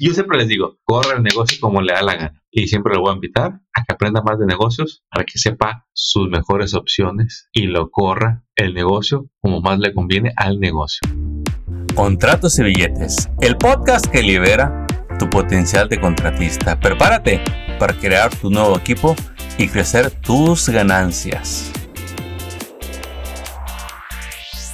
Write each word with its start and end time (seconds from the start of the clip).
Yo 0.00 0.14
siempre 0.14 0.38
les 0.38 0.46
digo, 0.46 0.78
corre 0.84 1.16
el 1.16 1.24
negocio 1.24 1.58
como 1.60 1.82
le 1.82 1.92
da 1.92 2.02
la 2.02 2.14
gana. 2.14 2.42
Y 2.52 2.68
siempre 2.68 2.94
lo 2.94 3.00
voy 3.00 3.10
a 3.10 3.14
invitar 3.14 3.60
a 3.74 3.82
que 3.82 3.92
aprenda 3.92 4.22
más 4.22 4.38
de 4.38 4.46
negocios, 4.46 5.02
para 5.10 5.24
que 5.24 5.40
sepa 5.40 5.88
sus 5.92 6.28
mejores 6.28 6.74
opciones 6.74 7.48
y 7.52 7.62
lo 7.62 7.90
corra 7.90 8.44
el 8.54 8.74
negocio 8.74 9.28
como 9.40 9.60
más 9.60 9.80
le 9.80 9.92
conviene 9.92 10.32
al 10.36 10.60
negocio. 10.60 11.00
Contratos 11.96 12.60
y 12.60 12.62
billetes, 12.62 13.28
el 13.40 13.56
podcast 13.56 14.06
que 14.06 14.22
libera 14.22 14.86
tu 15.18 15.28
potencial 15.28 15.88
de 15.88 16.00
contratista. 16.00 16.78
Prepárate 16.78 17.40
para 17.80 17.92
crear 17.94 18.32
tu 18.32 18.50
nuevo 18.50 18.78
equipo 18.78 19.16
y 19.58 19.66
crecer 19.66 20.12
tus 20.12 20.68
ganancias. 20.68 21.72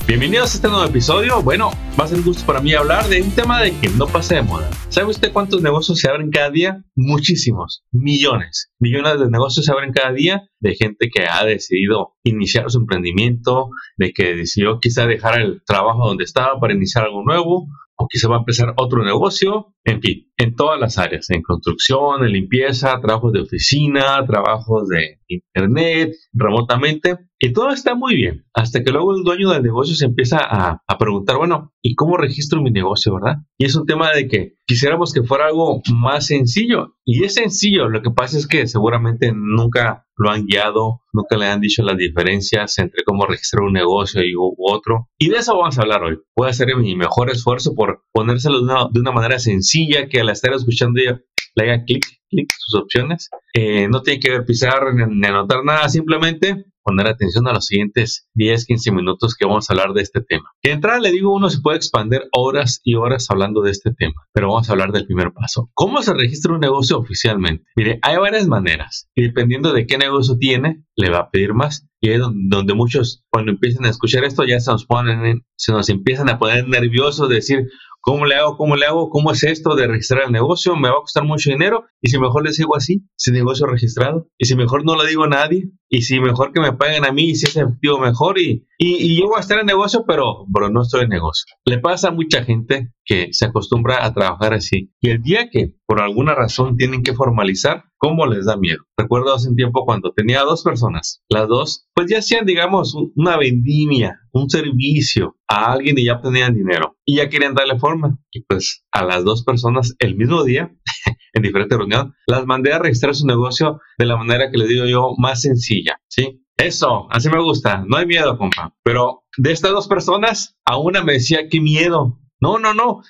Bienvenidos 0.06 0.52
a 0.52 0.56
este 0.56 0.68
nuevo 0.68 0.84
episodio. 0.84 1.42
Bueno, 1.42 1.70
va 1.98 2.04
a 2.04 2.08
ser 2.08 2.18
un 2.18 2.24
gusto 2.26 2.44
para 2.44 2.60
mí 2.60 2.74
hablar 2.74 3.08
de 3.08 3.22
un 3.22 3.30
tema 3.30 3.62
de 3.62 3.72
que 3.80 3.88
no 3.88 4.06
pasa 4.06 4.34
de 4.34 4.42
moda. 4.42 4.70
¿Sabe 4.90 5.08
usted 5.08 5.32
cuántos 5.32 5.62
negocios 5.62 5.98
se 5.98 6.10
abren 6.10 6.30
cada 6.30 6.50
día? 6.50 6.84
Muchísimos, 6.94 7.84
millones. 7.90 8.70
Millones 8.78 9.18
de 9.18 9.30
negocios 9.30 9.64
se 9.64 9.72
abren 9.72 9.94
cada 9.94 10.12
día 10.12 10.42
de 10.60 10.74
gente 10.74 11.08
que 11.08 11.24
ha 11.26 11.42
decidido 11.46 12.16
iniciar 12.22 12.70
su 12.70 12.80
emprendimiento, 12.80 13.70
de 13.96 14.12
que 14.12 14.36
decidió 14.36 14.78
quizá 14.78 15.06
dejar 15.06 15.40
el 15.40 15.62
trabajo 15.64 16.06
donde 16.06 16.24
estaba 16.24 16.60
para 16.60 16.74
iniciar 16.74 17.04
algo 17.06 17.24
nuevo 17.24 17.66
o 17.96 18.06
quizá 18.06 18.28
va 18.28 18.36
a 18.36 18.40
empezar 18.40 18.74
otro 18.76 19.04
negocio, 19.04 19.73
en 19.84 20.00
fin, 20.00 20.32
en 20.36 20.54
todas 20.56 20.80
las 20.80 20.98
áreas, 20.98 21.28
en 21.30 21.42
construcción, 21.42 22.24
en 22.24 22.32
limpieza, 22.32 23.00
trabajos 23.00 23.32
de 23.32 23.42
oficina, 23.42 24.24
trabajos 24.26 24.88
de 24.88 25.18
internet, 25.28 26.14
remotamente, 26.32 27.18
y 27.38 27.52
todo 27.52 27.70
está 27.70 27.94
muy 27.94 28.16
bien, 28.16 28.46
hasta 28.54 28.82
que 28.82 28.90
luego 28.90 29.14
el 29.14 29.22
dueño 29.22 29.50
del 29.50 29.62
negocio 29.62 29.94
se 29.94 30.06
empieza 30.06 30.38
a, 30.38 30.82
a, 30.86 30.98
preguntar, 30.98 31.36
bueno, 31.36 31.72
¿y 31.82 31.94
cómo 31.94 32.16
registro 32.16 32.62
mi 32.62 32.70
negocio, 32.70 33.14
verdad? 33.14 33.42
Y 33.58 33.66
es 33.66 33.76
un 33.76 33.86
tema 33.86 34.10
de 34.12 34.26
que 34.28 34.54
quisiéramos 34.66 35.12
que 35.12 35.22
fuera 35.22 35.46
algo 35.46 35.82
más 35.92 36.26
sencillo, 36.26 36.96
y 37.04 37.24
es 37.24 37.34
sencillo, 37.34 37.88
lo 37.88 38.00
que 38.00 38.10
pasa 38.10 38.38
es 38.38 38.46
que 38.46 38.66
seguramente 38.66 39.32
nunca 39.34 40.06
lo 40.16 40.30
han 40.30 40.46
guiado, 40.46 41.02
nunca 41.12 41.36
le 41.36 41.46
han 41.46 41.60
dicho 41.60 41.82
las 41.82 41.96
diferencias 41.96 42.78
entre 42.78 43.02
cómo 43.04 43.26
registrar 43.26 43.64
un 43.64 43.72
negocio 43.72 44.22
y 44.22 44.34
u 44.34 44.54
otro. 44.58 45.08
Y 45.18 45.28
de 45.28 45.38
eso 45.38 45.56
vamos 45.56 45.76
a 45.76 45.82
hablar 45.82 46.04
hoy. 46.04 46.18
Voy 46.36 46.46
a 46.46 46.50
hacer 46.50 46.68
mi 46.76 46.94
mejor 46.94 47.30
esfuerzo 47.30 47.74
por 47.74 48.04
ponérselo 48.12 48.58
de 48.58 48.64
una, 48.64 48.88
de 48.92 49.00
una 49.00 49.10
manera 49.10 49.38
sencilla 49.38 49.73
que 50.10 50.20
al 50.20 50.30
estar 50.30 50.52
escuchando 50.52 51.00
ya 51.02 51.20
le 51.54 51.64
haga 51.64 51.84
clic, 51.84 52.04
clic 52.28 52.48
sus 52.58 52.80
opciones. 52.80 53.30
Eh, 53.54 53.88
no 53.88 54.02
tiene 54.02 54.20
que 54.20 54.30
ver 54.30 54.44
pisar 54.44 54.94
ni 54.94 55.26
anotar 55.26 55.64
nada, 55.64 55.88
simplemente 55.88 56.64
poner 56.84 57.06
atención 57.06 57.48
a 57.48 57.52
los 57.52 57.66
siguientes 57.66 58.28
10, 58.34 58.66
15 58.66 58.92
minutos 58.92 59.34
que 59.34 59.46
vamos 59.46 59.68
a 59.68 59.72
hablar 59.72 59.94
de 59.94 60.02
este 60.02 60.20
tema. 60.20 60.50
De 60.62 60.72
entrada 60.72 61.00
le 61.00 61.10
digo, 61.10 61.34
uno 61.34 61.48
se 61.48 61.60
puede 61.60 61.78
expandir 61.78 62.24
horas 62.36 62.80
y 62.84 62.94
horas 62.94 63.26
hablando 63.30 63.62
de 63.62 63.70
este 63.70 63.92
tema, 63.94 64.14
pero 64.32 64.48
vamos 64.48 64.68
a 64.68 64.72
hablar 64.72 64.92
del 64.92 65.06
primer 65.06 65.32
paso. 65.32 65.70
¿Cómo 65.72 66.02
se 66.02 66.12
registra 66.12 66.52
un 66.52 66.60
negocio 66.60 66.98
oficialmente? 66.98 67.64
Mire, 67.74 67.98
hay 68.02 68.18
varias 68.18 68.46
maneras 68.46 69.08
y 69.14 69.22
dependiendo 69.22 69.72
de 69.72 69.86
qué 69.86 69.96
negocio 69.96 70.36
tiene, 70.38 70.83
le 70.96 71.10
va 71.10 71.18
a 71.18 71.30
pedir 71.30 71.54
más. 71.54 71.86
Y 72.00 72.10
es 72.10 72.20
donde 72.20 72.74
muchos, 72.74 73.24
cuando 73.30 73.52
empiezan 73.52 73.86
a 73.86 73.90
escuchar 73.90 74.24
esto, 74.24 74.44
ya 74.44 74.60
se 74.60 74.70
nos 74.70 74.84
ponen, 74.84 75.44
se 75.56 75.72
nos 75.72 75.88
empiezan 75.88 76.28
a 76.28 76.38
poner 76.38 76.68
nerviosos 76.68 77.28
de 77.28 77.36
decir, 77.36 77.66
¿Cómo 78.06 78.26
le 78.26 78.34
hago? 78.34 78.58
¿Cómo 78.58 78.76
le 78.76 78.84
hago? 78.84 79.08
¿Cómo 79.08 79.32
es 79.32 79.42
esto 79.44 79.74
de 79.74 79.86
registrar 79.86 80.24
el 80.26 80.32
negocio? 80.32 80.76
¿Me 80.76 80.90
va 80.90 80.96
a 80.96 81.00
costar 81.00 81.24
mucho 81.24 81.48
dinero? 81.48 81.86
¿Y 82.02 82.10
si 82.10 82.18
mejor 82.18 82.44
les 82.44 82.58
digo 82.58 82.76
así, 82.76 83.02
sin 83.16 83.32
negocio 83.32 83.66
registrado? 83.66 84.28
¿Y 84.36 84.44
si 84.44 84.56
mejor 84.56 84.84
no 84.84 84.94
lo 84.94 85.04
digo 85.04 85.24
a 85.24 85.28
nadie? 85.28 85.70
¿Y 85.88 86.02
si 86.02 86.20
mejor 86.20 86.52
que 86.52 86.60
me 86.60 86.74
paguen 86.74 87.06
a 87.06 87.12
mí 87.12 87.30
y 87.30 87.34
si 87.34 87.46
es 87.46 87.56
efectivo 87.56 87.98
mejor? 87.98 88.38
Y, 88.38 88.66
y, 88.76 89.18
yo 89.18 89.34
a 89.34 89.40
estar 89.40 89.58
en 89.58 89.64
negocio, 89.64 90.04
pero, 90.06 90.44
pero 90.52 90.68
no 90.68 90.82
estoy 90.82 91.04
en 91.04 91.08
negocio. 91.08 91.46
Le 91.64 91.78
pasa 91.78 92.08
a 92.08 92.10
mucha 92.10 92.44
gente 92.44 92.92
que 93.06 93.28
se 93.32 93.46
acostumbra 93.46 94.04
a 94.04 94.12
trabajar 94.12 94.52
así. 94.52 94.92
Y 95.00 95.08
el 95.08 95.22
día 95.22 95.48
que 95.48 95.72
por 95.86 96.00
alguna 96.00 96.34
razón 96.34 96.76
tienen 96.76 97.02
que 97.02 97.14
formalizar, 97.14 97.84
¿cómo 97.98 98.26
les 98.26 98.46
da 98.46 98.56
miedo? 98.56 98.84
Recuerdo 98.96 99.34
hace 99.34 99.48
un 99.48 99.56
tiempo 99.56 99.84
cuando 99.84 100.12
tenía 100.12 100.42
dos 100.42 100.62
personas, 100.62 101.22
las 101.28 101.48
dos, 101.48 101.88
pues 101.94 102.10
ya 102.10 102.18
hacían, 102.18 102.46
digamos, 102.46 102.96
una 103.14 103.36
vendimia, 103.36 104.20
un 104.32 104.48
servicio 104.48 105.36
a 105.48 105.72
alguien 105.72 105.98
y 105.98 106.06
ya 106.06 106.20
tenían 106.20 106.54
dinero 106.54 106.96
y 107.04 107.16
ya 107.16 107.28
querían 107.28 107.54
darle 107.54 107.78
forma. 107.78 108.18
Y 108.30 108.42
pues 108.44 108.84
a 108.92 109.04
las 109.04 109.24
dos 109.24 109.44
personas 109.44 109.94
el 109.98 110.16
mismo 110.16 110.44
día, 110.44 110.74
en 111.32 111.42
diferentes 111.42 111.76
reuniones, 111.76 112.14
las 112.26 112.46
mandé 112.46 112.72
a 112.72 112.78
registrar 112.78 113.14
su 113.14 113.26
negocio 113.26 113.80
de 113.98 114.06
la 114.06 114.16
manera 114.16 114.50
que 114.50 114.58
les 114.58 114.68
digo 114.68 114.86
yo, 114.86 115.12
más 115.18 115.42
sencilla, 115.42 116.00
¿sí? 116.08 116.40
Eso, 116.56 117.08
así 117.10 117.28
me 117.28 117.42
gusta, 117.42 117.84
no 117.86 117.96
hay 117.96 118.06
miedo, 118.06 118.38
compa. 118.38 118.74
Pero 118.84 119.24
de 119.36 119.52
estas 119.52 119.72
dos 119.72 119.88
personas, 119.88 120.56
a 120.64 120.78
una 120.78 121.02
me 121.02 121.14
decía, 121.14 121.48
qué 121.50 121.60
miedo, 121.60 122.20
no, 122.40 122.58
no, 122.58 122.74
no, 122.74 123.00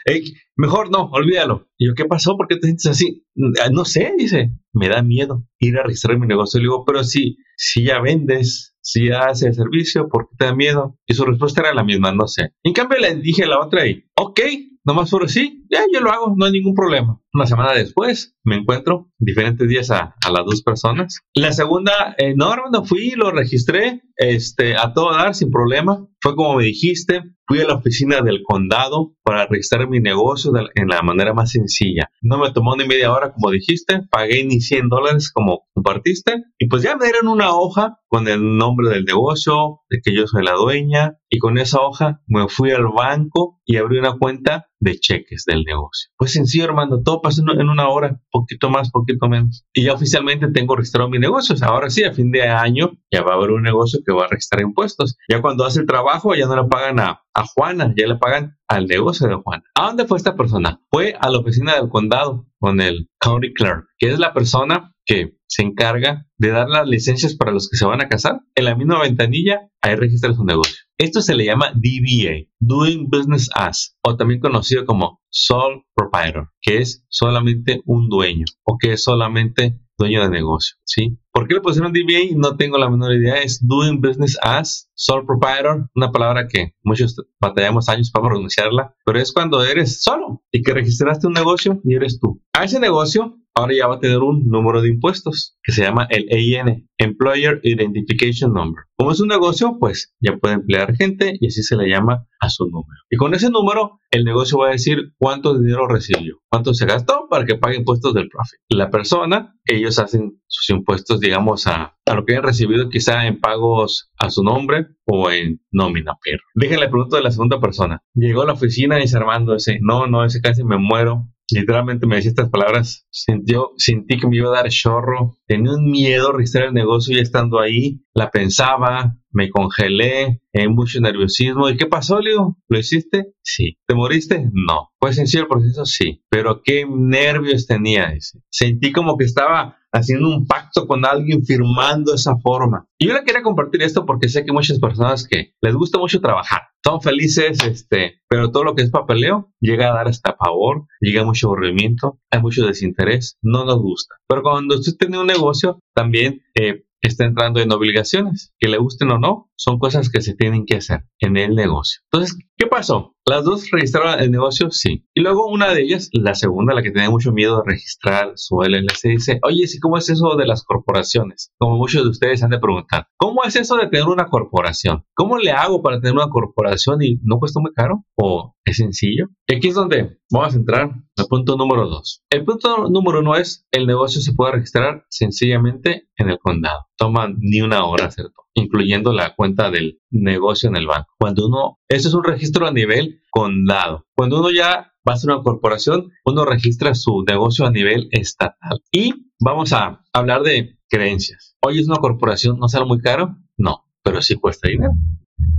mejor 0.57 0.91
no, 0.91 1.11
olvídalo. 1.13 1.69
Y 1.79 1.89
yo, 1.89 1.95
¿qué 1.95 2.05
pasó? 2.05 2.37
¿Por 2.37 2.47
qué 2.47 2.57
te 2.57 2.67
sientes 2.67 2.87
así? 2.87 3.27
No 3.35 3.85
sé, 3.85 4.15
dice, 4.17 4.53
me 4.73 4.89
da 4.89 5.03
miedo 5.03 5.47
ir 5.59 5.77
a 5.79 5.83
registrar 5.83 6.19
mi 6.19 6.27
negocio. 6.27 6.61
Le 6.61 6.65
digo, 6.65 6.85
pero 6.85 7.05
si, 7.05 7.39
si 7.57 7.85
ya 7.85 8.01
vendes, 8.01 8.77
si 8.81 9.09
ya 9.09 9.27
haces 9.27 9.49
el 9.49 9.55
servicio, 9.55 10.09
¿por 10.09 10.29
qué 10.29 10.37
te 10.39 10.45
da 10.47 10.55
miedo? 10.55 10.99
Y 11.07 11.15
su 11.15 11.25
respuesta 11.25 11.63
era 11.63 11.75
la 11.75 11.85
misma, 11.85 12.13
no 12.13 12.29
sé. 12.29 12.53
En 12.63 12.73
cambio, 12.73 12.99
le 12.99 13.15
dije 13.17 13.45
a 13.45 13.49
la 13.49 13.61
otra 13.61 13.87
y, 13.87 14.05
ok, 14.17 14.41
nomás 14.85 15.11
por 15.11 15.29
sí, 15.31 15.65
ya 15.71 15.81
yo 15.93 16.01
lo 16.01 16.11
hago, 16.11 16.35
no 16.37 16.45
hay 16.45 16.53
ningún 16.53 16.75
problema. 16.75 17.21
Una 17.33 17.47
semana 17.47 17.73
después 17.73 18.37
me 18.45 18.57
encuentro 18.57 19.11
diferentes 19.19 19.67
días 19.69 19.91
a, 19.91 20.15
a 20.25 20.31
las 20.31 20.45
dos 20.45 20.63
personas. 20.63 21.21
La 21.35 21.53
segunda, 21.53 22.15
eh, 22.19 22.35
no, 22.37 22.55
no 22.71 22.85
fui, 22.85 23.13
lo 23.13 23.31
registré 23.31 24.03
este, 24.17 24.77
a 24.77 24.93
todo 24.93 25.13
dar 25.13 25.35
sin 25.35 25.51
problema. 25.51 26.07
Fue 26.21 26.37
como 26.37 26.57
me 26.57 26.65
dijiste, 26.65 27.23
fui 27.47 27.61
a 27.61 27.67
la 27.67 27.75
oficina 27.75 28.21
del 28.21 28.43
condado 28.43 29.15
para 29.23 29.47
registrar 29.47 29.89
mi 29.89 30.01
negocio 30.01 30.53
de, 30.53 30.67
en 30.75 30.89
la 30.89 31.03
manera 31.03 31.35
más 31.35 31.51
sencilla. 31.51 32.11
No 32.23 32.39
me 32.39 32.53
tomó 32.53 32.77
ni 32.77 32.87
media 32.87 33.13
hora 33.13 33.33
como 33.33 33.51
dijiste, 33.51 34.03
pagué 34.11 34.45
ni 34.45 34.61
100 34.61 34.89
dólares 34.89 35.31
como 35.33 35.67
compartiste 35.75 36.45
y 36.59 36.69
pues 36.69 36.83
ya 36.83 36.97
me 36.97 37.07
dieron 37.07 37.29
una 37.29 37.55
hoja 37.55 37.99
con 38.15 38.29
el 38.29 38.57
nombre 38.57 38.91
del 38.91 39.05
negocio, 39.05 39.81
de 39.91 40.01
que 40.01 40.15
yo 40.15 40.29
soy 40.29 40.45
la 40.45 40.53
dueña 40.53 41.19
y 41.29 41.39
con 41.39 41.59
esa 41.59 41.81
hoja 41.81 42.23
me 42.29 42.47
fui 42.49 42.71
al 42.71 42.87
banco 42.87 43.61
y 43.65 43.77
abrí 43.77 43.99
una 43.99 44.17
cuenta 44.17 44.69
de 44.79 45.01
cheques 45.01 45.45
del 45.47 45.65
negocio. 45.65 46.11
Pues 46.17 46.33
sencillo, 46.33 46.67
hermano, 46.67 47.03
todo 47.03 47.21
pasó 47.21 47.43
en 47.43 47.69
una 47.69 47.89
hora, 47.89 48.21
poquito 48.31 48.71
más, 48.71 48.93
poquito 48.93 49.29
menos. 49.29 49.65
Y 49.73 49.85
ya 49.85 49.95
oficialmente 49.95 50.47
tengo 50.53 50.77
registrado 50.77 51.09
mi 51.09 51.19
negocio. 51.19 51.57
Ahora 51.63 51.91
sí, 51.91 52.05
a 52.05 52.13
fin 52.13 52.31
de 52.31 52.43
año 52.47 52.93
ya 53.11 53.23
va 53.23 53.33
a 53.33 53.35
haber 53.35 53.51
un 53.51 53.63
negocio 53.63 53.99
que 54.07 54.13
va 54.13 54.27
a 54.27 54.29
registrar 54.29 54.63
impuestos. 54.63 55.17
Ya 55.29 55.41
cuando 55.41 55.65
hace 55.65 55.81
el 55.81 55.87
trabajo 55.87 56.37
ya 56.37 56.47
no 56.47 56.55
le 56.55 56.69
pagan 56.69 57.01
a, 57.01 57.23
a 57.35 57.45
Juana, 57.47 57.93
ya 57.97 58.07
le 58.07 58.17
pagan 58.17 58.57
al 58.69 58.87
negocio 58.87 59.29
de 59.29 59.35
Juana. 59.35 59.65
¿A 59.75 59.87
dónde 59.87 60.07
fue 60.07 60.19
esta 60.19 60.37
persona? 60.37 60.81
Fue 60.91 61.15
a 61.21 61.31
la 61.31 61.39
oficina 61.39 61.75
del 61.75 61.89
condado 61.89 62.47
con 62.59 62.81
el 62.81 63.09
county 63.19 63.53
clerk, 63.53 63.87
que 63.99 64.11
es 64.11 64.19
la 64.19 64.33
persona 64.33 64.95
que 65.05 65.37
se 65.47 65.63
encarga 65.63 66.27
de 66.39 66.51
dar 66.51 66.69
las 66.69 66.87
licencias 66.87 67.35
para 67.35 67.53
los 67.53 67.69
que 67.69 67.77
se 67.77 67.85
van 67.85 68.01
a 68.01 68.09
casar. 68.09 68.41
En 68.55 68.65
la 68.65 68.75
misma 68.75 69.01
ventanilla, 69.01 69.69
ahí 69.83 69.97
registra 69.97 70.33
su 70.33 70.45
negocio. 70.45 70.77
Esto 70.97 71.21
se 71.21 71.35
le 71.35 71.45
llama 71.45 71.73
DBA, 71.75 72.49
Doing 72.61 73.09
Business 73.11 73.51
As, 73.55 73.97
o 74.03 74.17
también 74.17 74.41
conocido 74.41 74.87
como 74.87 75.21
Sole 75.29 75.85
Proprietor, 75.95 76.53
que 76.63 76.79
es 76.79 77.05
solamente 77.09 77.83
un 77.85 78.09
dueño 78.09 78.45
o 78.63 78.79
que 78.79 78.93
es 78.93 79.03
solamente 79.03 79.81
dueño 79.99 80.23
de 80.23 80.31
negocio, 80.31 80.77
¿sí? 80.85 81.19
¿Por 81.33 81.49
qué 81.49 81.55
le 81.55 81.61
pusieron 81.61 81.93
DBA? 81.93 82.37
No 82.37 82.57
tengo 82.57 82.79
la 82.79 82.89
menor 82.89 83.13
idea. 83.13 83.43
Es 83.43 83.67
Doing 83.67 84.01
Business 84.01 84.39
As, 84.43 84.89
Sole 84.95 85.27
Proprietor, 85.27 85.89
una 85.95 86.13
palabra 86.13 86.47
que 86.49 86.75
muchos 86.83 87.17
batallamos 87.41 87.89
años 87.89 88.11
para 88.11 88.29
pronunciarla, 88.29 88.95
pero 89.05 89.19
es 89.19 89.33
cuando 89.33 89.65
eres 89.65 90.03
solo 90.03 90.43
y 90.53 90.63
que 90.63 90.75
registraste 90.75 91.27
un 91.27 91.33
negocio 91.33 91.81
y 91.85 91.95
eres 91.95 92.21
tú. 92.21 92.41
A 92.53 92.65
ese 92.65 92.79
negocio 92.79 93.39
ahora 93.55 93.75
ya 93.75 93.87
va 93.87 93.97
a 93.97 94.01
tener 94.01 94.19
un 94.19 94.49
número 94.49 94.83
de 94.83 94.89
impuestos 94.89 95.57
que 95.63 95.73
se 95.73 95.83
llama 95.83 96.07
el 96.11 96.27
EIN, 96.29 96.89
Employer 96.99 97.61
Identification 97.63 98.53
Number. 98.53 98.85
Como 98.97 99.13
es 99.13 99.21
un 99.21 99.29
negocio, 99.29 99.77
pues 99.79 100.15
ya 100.21 100.37
puede 100.37 100.55
emplear 100.55 100.97
gente 100.97 101.37
y 101.41 101.47
así 101.47 101.63
se 101.63 101.77
le 101.77 101.89
llama 101.89 102.27
a 102.41 102.51
su 102.51 102.67
número. 102.67 103.01
Y 103.11 103.17
con 103.17 103.35
ese 103.35 103.51
número, 103.51 104.01
el 104.11 104.25
negocio 104.25 104.59
va 104.59 104.69
a 104.69 104.73
decir 104.73 105.13
cuánto 105.19 105.59
dinero 105.59 105.87
recibió, 105.87 106.39
cuánto 106.51 106.75
se 106.75 106.87
gastó 106.87 107.27
para 107.31 107.45
que 107.45 107.57
pague 107.57 107.77
impuestos 107.77 108.13
del 108.15 108.29
profit. 108.29 108.59
La 108.69 108.91
persona, 108.91 109.57
ellos 109.65 109.99
hacen 109.99 110.41
sus 110.47 110.71
impuestos, 110.71 111.21
digamos, 111.21 111.67
a, 111.67 111.97
lo 112.13 112.25
que 112.25 112.35
hayan 112.35 112.45
recibido 112.45 112.89
quizá 112.89 113.27
en 113.27 113.41
pagos 113.41 114.13
a 114.19 114.31
su 114.31 114.43
nombre 114.43 114.87
o 115.05 115.31
en 115.31 115.61
nómina. 115.71 116.13
Pero 116.23 116.43
déjenle 116.55 116.89
pregunto 116.89 117.17
de 117.17 117.23
la 117.23 117.31
segunda 117.31 117.61
persona. 117.61 118.03
Llegó 118.15 118.43
a 118.43 118.47
la 118.47 118.53
oficina 118.53 118.99
y 118.99 119.03
dice 119.03 119.17
Armando, 119.17 119.55
ese, 119.55 119.79
no, 119.81 120.07
no, 120.07 120.25
ese 120.25 120.41
casi 120.41 120.65
me 120.65 120.79
muero 120.79 121.29
literalmente 121.51 122.07
me 122.07 122.17
decía 122.17 122.31
estas 122.31 122.51
palabras, 122.51 123.07
sintió, 123.11 123.73
sentí 123.77 124.19
que 124.19 124.27
me 124.27 124.37
iba 124.37 124.49
a 124.49 124.63
dar 124.63 124.69
chorro, 124.69 125.37
tenía 125.47 125.73
un 125.73 125.91
miedo 125.91 126.31
a 126.31 126.37
registrar 126.37 126.65
el 126.67 126.75
negocio 126.75 127.17
y 127.17 127.21
estando 127.21 127.61
ahí, 127.61 128.03
la 128.15 128.31
pensaba, 128.31 129.17
me 129.31 129.51
congelé, 129.51 130.41
en 130.53 130.75
mucho 130.75 131.01
nerviosismo. 131.01 131.69
¿Y 131.69 131.77
qué 131.77 131.87
pasó, 131.87 132.21
Leo? 132.21 132.57
¿Lo 132.69 132.79
hiciste? 132.79 133.35
Sí. 133.43 133.79
¿Te 133.87 133.95
moriste? 133.95 134.49
No. 134.53 134.91
¿Fue 135.01 135.13
sencillo 135.13 135.43
el 135.43 135.49
proceso? 135.49 135.85
Sí. 135.85 136.23
Pero 136.31 136.63
qué 136.63 136.87
nervios 136.89 137.67
tenía 137.67 138.13
ese. 138.13 138.39
Sentí 138.49 138.93
como 138.93 139.19
que 139.19 139.25
estaba 139.25 139.79
haciendo 139.93 140.29
un 140.29 140.47
pacto 140.47 140.87
con 140.87 141.05
alguien, 141.05 141.45
firmando 141.45 142.15
esa 142.15 142.37
forma. 142.37 142.87
Y 142.99 143.09
yo 143.09 143.15
le 143.15 143.25
quería 143.25 143.43
compartir 143.43 143.83
esto 143.83 144.07
porque 144.07 144.29
sé 144.29 144.45
que 144.45 144.53
muchas 144.53 144.79
personas 144.79 145.27
que 145.27 145.55
les 145.61 145.75
gusta 145.75 145.99
mucho 145.99 146.21
trabajar, 146.21 146.63
son 146.85 147.01
felices, 147.01 147.65
este, 147.65 148.21
pero 148.29 148.51
todo 148.51 148.65
lo 148.65 148.75
que 148.75 148.83
es 148.83 148.91
papeleo 148.91 149.53
llega 149.61 149.89
a 149.89 149.95
dar 149.95 150.09
hasta 150.09 150.37
pavor, 150.37 150.87
llega 151.01 151.25
mucho 151.25 151.47
aburrimiento, 151.47 152.21
hay 152.31 152.41
mucho 152.43 152.67
desinterés, 152.67 153.39
no 153.43 153.65
nos 153.65 153.81
gusta. 153.81 154.17
Pero 154.29 154.43
cuando 154.43 154.75
usted 154.75 154.93
tiene 154.99 155.19
un 155.19 155.27
negocio, 155.27 155.81
también 155.95 156.43
eh, 156.55 156.85
está 157.01 157.25
entrando 157.25 157.61
en 157.61 157.73
obligaciones, 157.73 158.53
que 158.59 158.69
le 158.69 158.79
gusten 158.79 159.11
o 159.13 159.19
no, 159.19 159.51
son 159.57 159.79
cosas 159.79 160.11
que 160.11 160.21
se 160.21 160.35
tienen 160.35 160.67
que 160.67 160.77
hacer 160.77 161.05
en 161.21 161.37
el 161.37 161.55
negocio. 161.55 162.01
Entonces, 162.13 162.39
¿qué 162.57 162.67
pasó? 162.67 163.15
Las 163.27 163.45
dos 163.45 163.71
registraron 163.71 164.21
el 164.21 164.31
negocio, 164.31 164.71
sí. 164.71 165.07
Y 165.15 165.23
luego 165.23 165.47
una 165.47 165.73
de 165.73 165.81
ellas, 165.81 166.11
la 166.13 166.35
segunda, 166.35 166.75
la 166.75 166.83
que 166.83 166.91
tenía 166.91 167.09
mucho 167.09 167.33
miedo 167.33 167.57
de 167.57 167.73
registrar 167.73 168.33
su 168.37 168.61
LLC, 168.61 169.09
dice, 169.09 169.41
oye, 169.43 169.67
¿sí 169.67 169.81
cómo 169.81 169.97
es 169.97 170.11
eso 170.11 170.37
de 170.37 170.47
las 170.47 170.63
corporaciones? 170.63 171.51
Como 171.59 171.79
muchos 171.79 172.03
de 172.03 172.11
ustedes 172.11 172.43
han 172.43 172.51
de 172.51 172.59
preguntar, 172.59 173.09
¿cómo 173.17 173.43
es 173.45 173.57
eso 173.57 173.77
de 173.77 173.89
tener 173.89 174.09
una 174.09 174.27
corporación? 174.27 175.05
¿Cómo 175.15 175.39
le 175.39 175.53
hago 175.53 175.83
para 175.83 176.01
tener 176.01 176.15
una 176.15 176.29
corporación 176.29 177.03
y 177.03 177.19
no 177.23 177.39
cuesta 177.39 177.61
muy 177.61 177.73
caro? 177.73 178.05
¿O 178.15 178.55
es 178.63 178.77
sencillo? 178.77 179.29
Y 179.47 179.57
aquí 179.57 179.69
es 179.69 179.75
donde 179.75 180.19
vamos 180.31 180.55
a 180.55 180.59
entrar 180.59 180.91
al 181.17 181.27
punto 181.27 181.57
número 181.57 181.89
dos. 181.89 182.23
El 182.29 182.45
punto 182.45 182.89
número 182.91 183.21
uno 183.21 183.37
es, 183.37 183.67
el 183.71 183.87
negocio 183.87 184.21
se 184.21 184.35
puede 184.35 184.53
registrar 184.53 185.07
sencillamente 185.09 186.09
en 186.17 186.29
el 186.29 186.39
condado. 186.39 186.89
Toma 187.05 187.31
ni 187.37 187.61
una 187.61 187.85
hora 187.85 188.07
hacer 188.07 188.31
todo 188.31 188.45
incluyendo 188.55 189.13
la 189.13 189.35
cuenta 189.35 189.71
del 189.71 190.01
negocio 190.11 190.69
en 190.69 190.77
el 190.77 190.87
banco. 190.87 191.13
Cuando 191.19 191.47
uno, 191.47 191.79
eso 191.89 192.09
es 192.09 192.15
un 192.15 192.25
registro 192.25 192.67
a 192.67 192.73
nivel 192.73 193.21
condado. 193.31 194.07
Cuando 194.17 194.39
uno 194.39 194.51
ya 194.51 194.93
va 195.07 195.15
a 195.15 195.17
ser 195.17 195.33
una 195.33 195.43
corporación, 195.43 196.13
uno 196.25 196.45
registra 196.45 196.95
su 196.95 197.25
negocio 197.29 197.67
a 197.67 197.71
nivel 197.71 198.09
estatal. 198.13 198.81
Y 198.93 199.33
vamos 199.41 199.73
a 199.73 200.05
hablar 200.13 200.43
de 200.43 200.79
creencias. 200.89 201.57
Hoy 201.63 201.81
es 201.81 201.89
una 201.89 201.99
corporación, 201.99 202.59
¿no 202.59 202.69
sale 202.69 202.87
muy 202.87 203.01
caro? 203.01 203.37
No, 203.59 203.85
pero 204.03 204.23
sí 204.23 204.37
cuesta 204.37 204.69
dinero. 204.69 204.93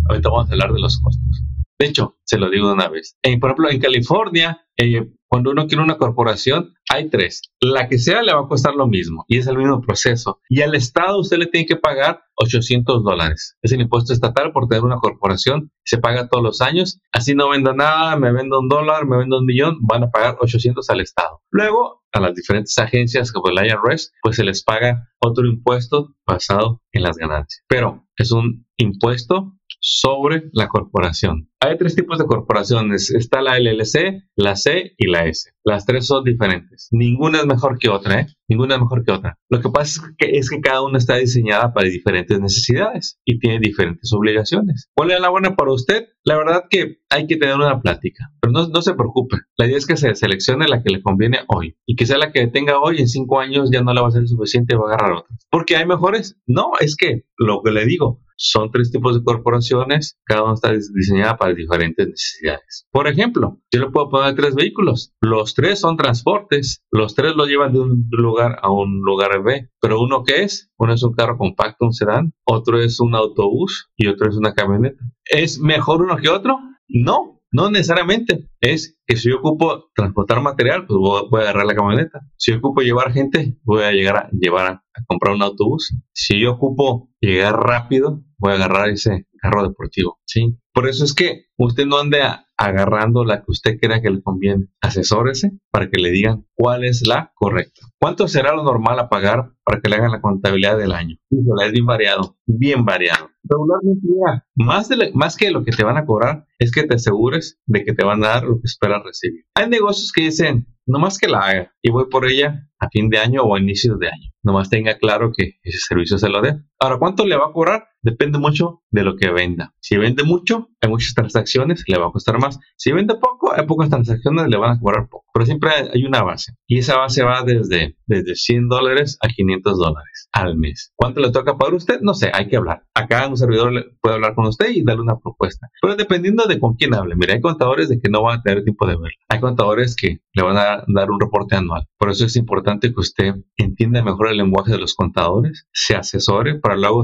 Ahorita 0.09 0.29
vamos 0.29 0.49
a 0.49 0.53
hablar 0.53 0.71
de 0.71 0.79
los 0.79 0.97
costos. 0.99 1.43
De 1.77 1.87
hecho, 1.87 2.17
se 2.23 2.37
lo 2.37 2.49
digo 2.49 2.69
de 2.69 2.73
una 2.73 2.87
vez. 2.87 3.17
por 3.21 3.49
ejemplo, 3.49 3.69
en 3.69 3.79
California, 3.79 4.65
eh, 4.77 5.11
cuando 5.27 5.51
uno 5.51 5.67
quiere 5.67 5.83
una 5.83 5.97
corporación, 5.97 6.73
hay 6.95 7.09
tres. 7.09 7.41
La 7.61 7.87
que 7.87 7.97
sea 7.97 8.21
le 8.21 8.33
va 8.33 8.41
a 8.41 8.47
costar 8.47 8.75
lo 8.75 8.87
mismo 8.87 9.25
y 9.27 9.37
es 9.37 9.47
el 9.47 9.57
mismo 9.57 9.81
proceso. 9.81 10.39
Y 10.49 10.61
al 10.61 10.75
Estado 10.75 11.19
usted 11.19 11.37
le 11.37 11.47
tiene 11.47 11.67
que 11.67 11.75
pagar 11.75 12.23
800 12.35 13.03
dólares. 13.03 13.57
Es 13.61 13.71
el 13.71 13.81
impuesto 13.81 14.13
estatal 14.13 14.51
por 14.51 14.67
tener 14.67 14.83
una 14.83 14.97
corporación. 14.97 15.71
Se 15.83 15.97
paga 15.97 16.27
todos 16.27 16.43
los 16.43 16.61
años. 16.61 16.99
Así 17.11 17.35
no 17.35 17.49
vendo 17.49 17.73
nada, 17.73 18.17
me 18.17 18.31
vendo 18.31 18.59
un 18.59 18.67
dólar, 18.67 19.05
me 19.05 19.17
vendo 19.17 19.39
un 19.39 19.45
millón, 19.45 19.77
van 19.81 20.03
a 20.03 20.09
pagar 20.09 20.37
800 20.39 20.89
al 20.89 21.01
Estado. 21.01 21.41
Luego, 21.51 22.03
a 22.11 22.19
las 22.21 22.33
diferentes 22.33 22.77
agencias 22.77 23.31
como 23.31 23.49
el 23.49 23.65
IRS, 23.65 24.13
pues 24.21 24.37
se 24.37 24.43
les 24.43 24.63
paga 24.63 25.09
otro 25.19 25.45
impuesto 25.45 26.15
basado 26.25 26.81
en 26.91 27.03
las 27.03 27.17
ganancias. 27.17 27.63
Pero 27.67 28.07
es 28.17 28.31
un 28.31 28.65
impuesto 28.77 29.53
sobre 29.79 30.49
la 30.53 30.67
corporación. 30.67 31.49
Hay 31.65 31.79
tres 31.79 31.95
tipos 31.95 32.19
de 32.19 32.25
corporaciones. 32.25 33.09
Está 33.09 33.41
la 33.41 33.57
LLC, 33.57 34.23
la 34.35 34.55
C 34.55 34.93
y 34.99 35.07
la 35.07 35.25
S. 35.25 35.49
Las 35.63 35.87
tres 35.87 36.05
son 36.05 36.23
diferentes. 36.23 36.89
Ninguna 36.91 37.39
es 37.39 37.47
mejor 37.47 37.79
que 37.79 37.89
otra, 37.89 38.21
¿eh? 38.21 38.27
Ninguna 38.47 38.75
es 38.75 38.81
mejor 38.81 39.03
que 39.03 39.11
otra. 39.11 39.39
Lo 39.49 39.61
que 39.61 39.69
pasa 39.69 39.99
es 40.05 40.15
que, 40.15 40.37
es 40.37 40.51
que 40.51 40.61
cada 40.61 40.83
una 40.83 40.99
está 40.99 41.15
diseñada 41.15 41.73
para 41.73 41.89
diferentes 41.89 42.39
necesidades 42.39 43.19
y 43.25 43.39
tiene 43.39 43.57
diferentes 43.59 44.13
obligaciones. 44.13 44.91
¿Cuál 44.93 45.09
es 45.09 45.19
la 45.19 45.29
buena 45.29 45.55
para 45.55 45.73
usted? 45.73 46.05
La 46.23 46.37
verdad 46.37 46.65
que 46.69 46.99
hay 47.09 47.25
que 47.25 47.37
tener 47.37 47.55
una 47.55 47.81
plática, 47.81 48.29
pero 48.39 48.51
no, 48.51 48.67
no 48.67 48.83
se 48.83 48.93
preocupe. 48.93 49.37
La 49.57 49.65
idea 49.65 49.79
es 49.79 49.87
que 49.87 49.97
se 49.97 50.13
seleccione 50.13 50.67
la 50.67 50.83
que 50.83 50.93
le 50.93 51.01
conviene 51.01 51.39
hoy 51.47 51.77
y 51.87 51.95
que 51.95 52.05
sea 52.05 52.19
la 52.19 52.31
que 52.31 52.45
tenga 52.45 52.79
hoy 52.79 52.99
en 52.99 53.07
cinco 53.07 53.39
años 53.39 53.71
ya 53.71 53.81
no 53.81 53.91
le 53.91 54.01
va 54.01 54.09
a 54.09 54.11
ser 54.11 54.27
suficiente 54.27 54.75
y 54.75 54.77
va 54.77 54.83
a 54.83 54.93
agarrar 54.93 55.13
otra. 55.13 55.35
¿Porque 55.49 55.77
hay 55.77 55.87
mejores? 55.87 56.37
No, 56.45 56.73
es 56.79 56.95
que 56.95 57.23
lo 57.39 57.63
que 57.63 57.71
le 57.71 57.85
digo, 57.85 58.21
son 58.37 58.71
tres 58.71 58.91
tipos 58.91 59.15
de 59.15 59.23
corporaciones, 59.23 60.19
cada 60.25 60.43
una 60.43 60.53
está 60.53 60.71
diseñada 60.71 61.37
para 61.37 61.53
diferentes 61.55 62.07
necesidades. 62.07 62.87
Por 62.91 63.07
ejemplo, 63.07 63.59
yo 63.71 63.81
le 63.81 63.89
puedo 63.89 64.09
poner 64.09 64.35
tres 64.35 64.55
vehículos. 64.55 65.13
Los 65.21 65.53
tres 65.53 65.79
son 65.79 65.97
transportes, 65.97 66.83
los 66.91 67.15
tres 67.15 67.35
lo 67.35 67.45
llevan 67.45 67.73
de 67.73 67.79
un 67.79 68.07
lugar 68.11 68.59
a 68.61 68.71
un 68.71 69.01
lugar 69.01 69.43
B, 69.43 69.69
pero 69.81 70.01
uno 70.01 70.23
que 70.23 70.43
es, 70.43 70.71
uno 70.77 70.93
es 70.93 71.03
un 71.03 71.13
carro 71.13 71.37
compacto, 71.37 71.85
un 71.85 71.93
sedán, 71.93 72.33
otro 72.45 72.79
es 72.79 72.99
un 72.99 73.15
autobús 73.15 73.91
y 73.95 74.07
otro 74.07 74.29
es 74.29 74.35
una 74.35 74.53
camioneta. 74.53 75.03
¿Es 75.25 75.59
mejor 75.59 76.01
uno 76.01 76.17
que 76.17 76.29
otro? 76.29 76.59
No, 76.87 77.35
no 77.55 77.71
necesariamente. 77.71 78.49
Es 78.59 78.99
que 79.07 79.15
si 79.15 79.29
yo 79.29 79.37
ocupo 79.37 79.89
transportar 79.95 80.41
material, 80.41 80.85
pues 80.85 80.99
voy 80.99 81.39
a 81.39 81.43
agarrar 81.43 81.65
la 81.65 81.75
camioneta. 81.75 82.19
Si 82.35 82.51
yo 82.51 82.57
ocupo 82.57 82.81
llevar 82.81 83.13
gente, 83.13 83.57
voy 83.63 83.83
a 83.83 83.91
llegar 83.91 84.17
a 84.17 84.29
llevar 84.31 84.67
a, 84.67 84.83
comprar 85.07 85.35
un 85.35 85.41
autobús. 85.41 85.95
Si 86.13 86.39
yo 86.39 86.53
ocupo 86.53 87.09
llegar 87.21 87.55
rápido, 87.55 88.23
voy 88.37 88.53
a 88.53 88.55
agarrar 88.55 88.89
ese 88.89 89.27
carro 89.37 89.67
deportivo. 89.67 90.19
Sí. 90.25 90.57
Por 90.75 90.89
eso 90.89 91.05
es 91.05 91.13
que 91.13 91.45
usted 91.57 91.85
no 91.85 91.97
ande 91.97 92.19
agarrando 92.57 93.23
la 93.23 93.37
que 93.37 93.45
usted 93.47 93.79
crea 93.79 94.01
que 94.01 94.09
le 94.09 94.21
conviene. 94.21 94.67
Asesórese 94.81 95.51
para 95.71 95.89
que 95.89 96.01
le 96.01 96.11
digan 96.11 96.45
cuál 96.53 96.83
es 96.83 97.07
la 97.07 97.31
correcta. 97.33 97.87
¿Cuánto 97.97 98.27
será 98.27 98.53
lo 98.53 98.63
normal 98.63 98.99
a 98.99 99.07
pagar 99.07 99.53
para 99.63 99.79
que 99.79 99.89
le 99.89 99.95
hagan 99.95 100.11
la 100.11 100.19
contabilidad 100.19 100.77
del 100.77 100.91
año? 100.91 101.15
Es 101.31 101.71
bien 101.71 101.85
variado, 101.85 102.37
bien 102.45 102.83
variado. 102.83 103.29
Regularmente, 103.47 104.07
más, 104.55 104.89
de 104.89 105.11
más 105.13 105.37
que 105.37 105.51
lo 105.51 105.63
que 105.63 105.71
te 105.71 105.83
van 105.83 105.97
a 105.97 106.05
cobrar, 106.05 106.47
es 106.59 106.71
que 106.71 106.83
te 106.83 106.95
asegures 106.95 107.59
de 107.65 107.83
que 107.83 107.93
te 107.93 108.03
van 108.03 108.23
a 108.23 108.29
dar 108.29 108.43
lo 108.43 108.55
que 108.55 108.65
esperas 108.65 109.03
recibir. 109.03 109.45
Hay 109.55 109.69
negocios 109.69 110.11
que 110.11 110.23
dicen, 110.23 110.67
no 110.87 110.99
más 110.99 111.17
que 111.17 111.27
la 111.27 111.39
haga 111.39 111.73
y 111.81 111.91
voy 111.91 112.05
por 112.09 112.25
ella 112.25 112.69
a 112.79 112.89
fin 112.89 113.09
de 113.09 113.17
año 113.17 113.41
o 113.43 113.55
a 113.55 113.59
inicios 113.59 113.97
de 113.99 114.07
año. 114.07 114.31
Nomás 114.43 114.69
tenga 114.69 114.97
claro 114.97 115.31
que 115.35 115.55
ese 115.63 115.79
servicio 115.79 116.17
se 116.17 116.29
lo 116.29 116.41
dé. 116.41 116.61
Ahora, 116.79 116.99
¿cuánto 116.99 117.25
le 117.25 117.35
va 117.35 117.47
a 117.47 117.53
cobrar? 117.53 117.87
Depende 118.01 118.37
mucho 118.37 118.83
de 118.91 119.03
lo 119.03 119.15
que 119.15 119.31
venda. 119.31 119.73
Si 119.79 119.97
vende 119.97 120.23
mucho, 120.23 120.69
hay 120.81 120.89
muchas 120.89 121.13
transacciones, 121.13 121.83
le 121.87 121.97
va 121.97 122.07
a 122.07 122.11
costar 122.11 122.39
más. 122.39 122.59
Si 122.75 122.91
vende 122.91 123.15
poco, 123.15 123.53
hay 123.53 123.65
pocas 123.65 123.89
transacciones, 123.89 124.47
le 124.47 124.57
van 124.57 124.77
a 124.77 124.79
cobrar 124.79 125.07
poco. 125.09 125.24
Pero 125.35 125.45
siempre 125.47 125.69
hay 125.93 126.05
una 126.05 126.23
base. 126.23 126.53
Y 126.65 126.77
esa 126.77 126.97
base 126.97 127.21
va 127.21 127.43
desde, 127.43 127.97
desde 128.05 128.35
100 128.35 128.69
dólares 128.69 129.17
a 129.21 129.27
500 129.27 129.77
dólares 129.77 130.29
al 130.31 130.57
mes. 130.57 130.93
¿Cuánto 130.95 131.19
le 131.19 131.29
toca 131.29 131.57
pagar 131.57 131.73
usted? 131.73 131.99
No 131.99 132.13
sé, 132.13 132.31
hay 132.33 132.47
que 132.47 132.55
hablar. 132.55 132.83
Acá 132.93 133.27
un 133.27 133.35
servidor 133.35 133.97
puede 133.99 134.15
hablar 134.15 134.33
con 134.33 134.45
usted 134.45 134.69
y 134.69 134.85
darle 134.85 135.01
una 135.01 135.19
propuesta. 135.19 135.67
Pero 135.81 135.97
dependiendo 135.97 136.45
de 136.45 136.57
con 136.57 136.75
quién 136.75 136.93
hable. 136.93 137.17
Mira, 137.17 137.33
hay 137.33 137.41
contadores 137.41 137.89
de 137.89 137.99
que 137.99 138.09
no 138.09 138.23
van 138.23 138.39
a 138.39 138.43
tener 138.43 138.63
tiempo 138.63 138.87
de 138.87 138.93
verlo. 138.93 139.09
Hay 139.27 139.41
contadores 139.41 139.97
que 139.97 140.21
le 140.35 140.43
van 140.43 140.57
a 140.57 140.83
dar 140.87 141.09
un 141.09 141.19
reporte 141.19 141.55
anual. 141.55 141.87
Por 141.97 142.11
eso 142.11 142.25
es 142.25 142.35
importante 142.35 142.89
que 142.89 142.99
usted 142.99 143.35
entienda 143.55 144.03
mejor 144.03 144.29
el 144.29 144.37
lenguaje 144.37 144.73
de 144.73 144.77
los 144.77 144.93
contadores, 144.93 145.65
se 145.71 145.95
asesore 145.95 146.59
para 146.59 146.75
luego 146.75 147.03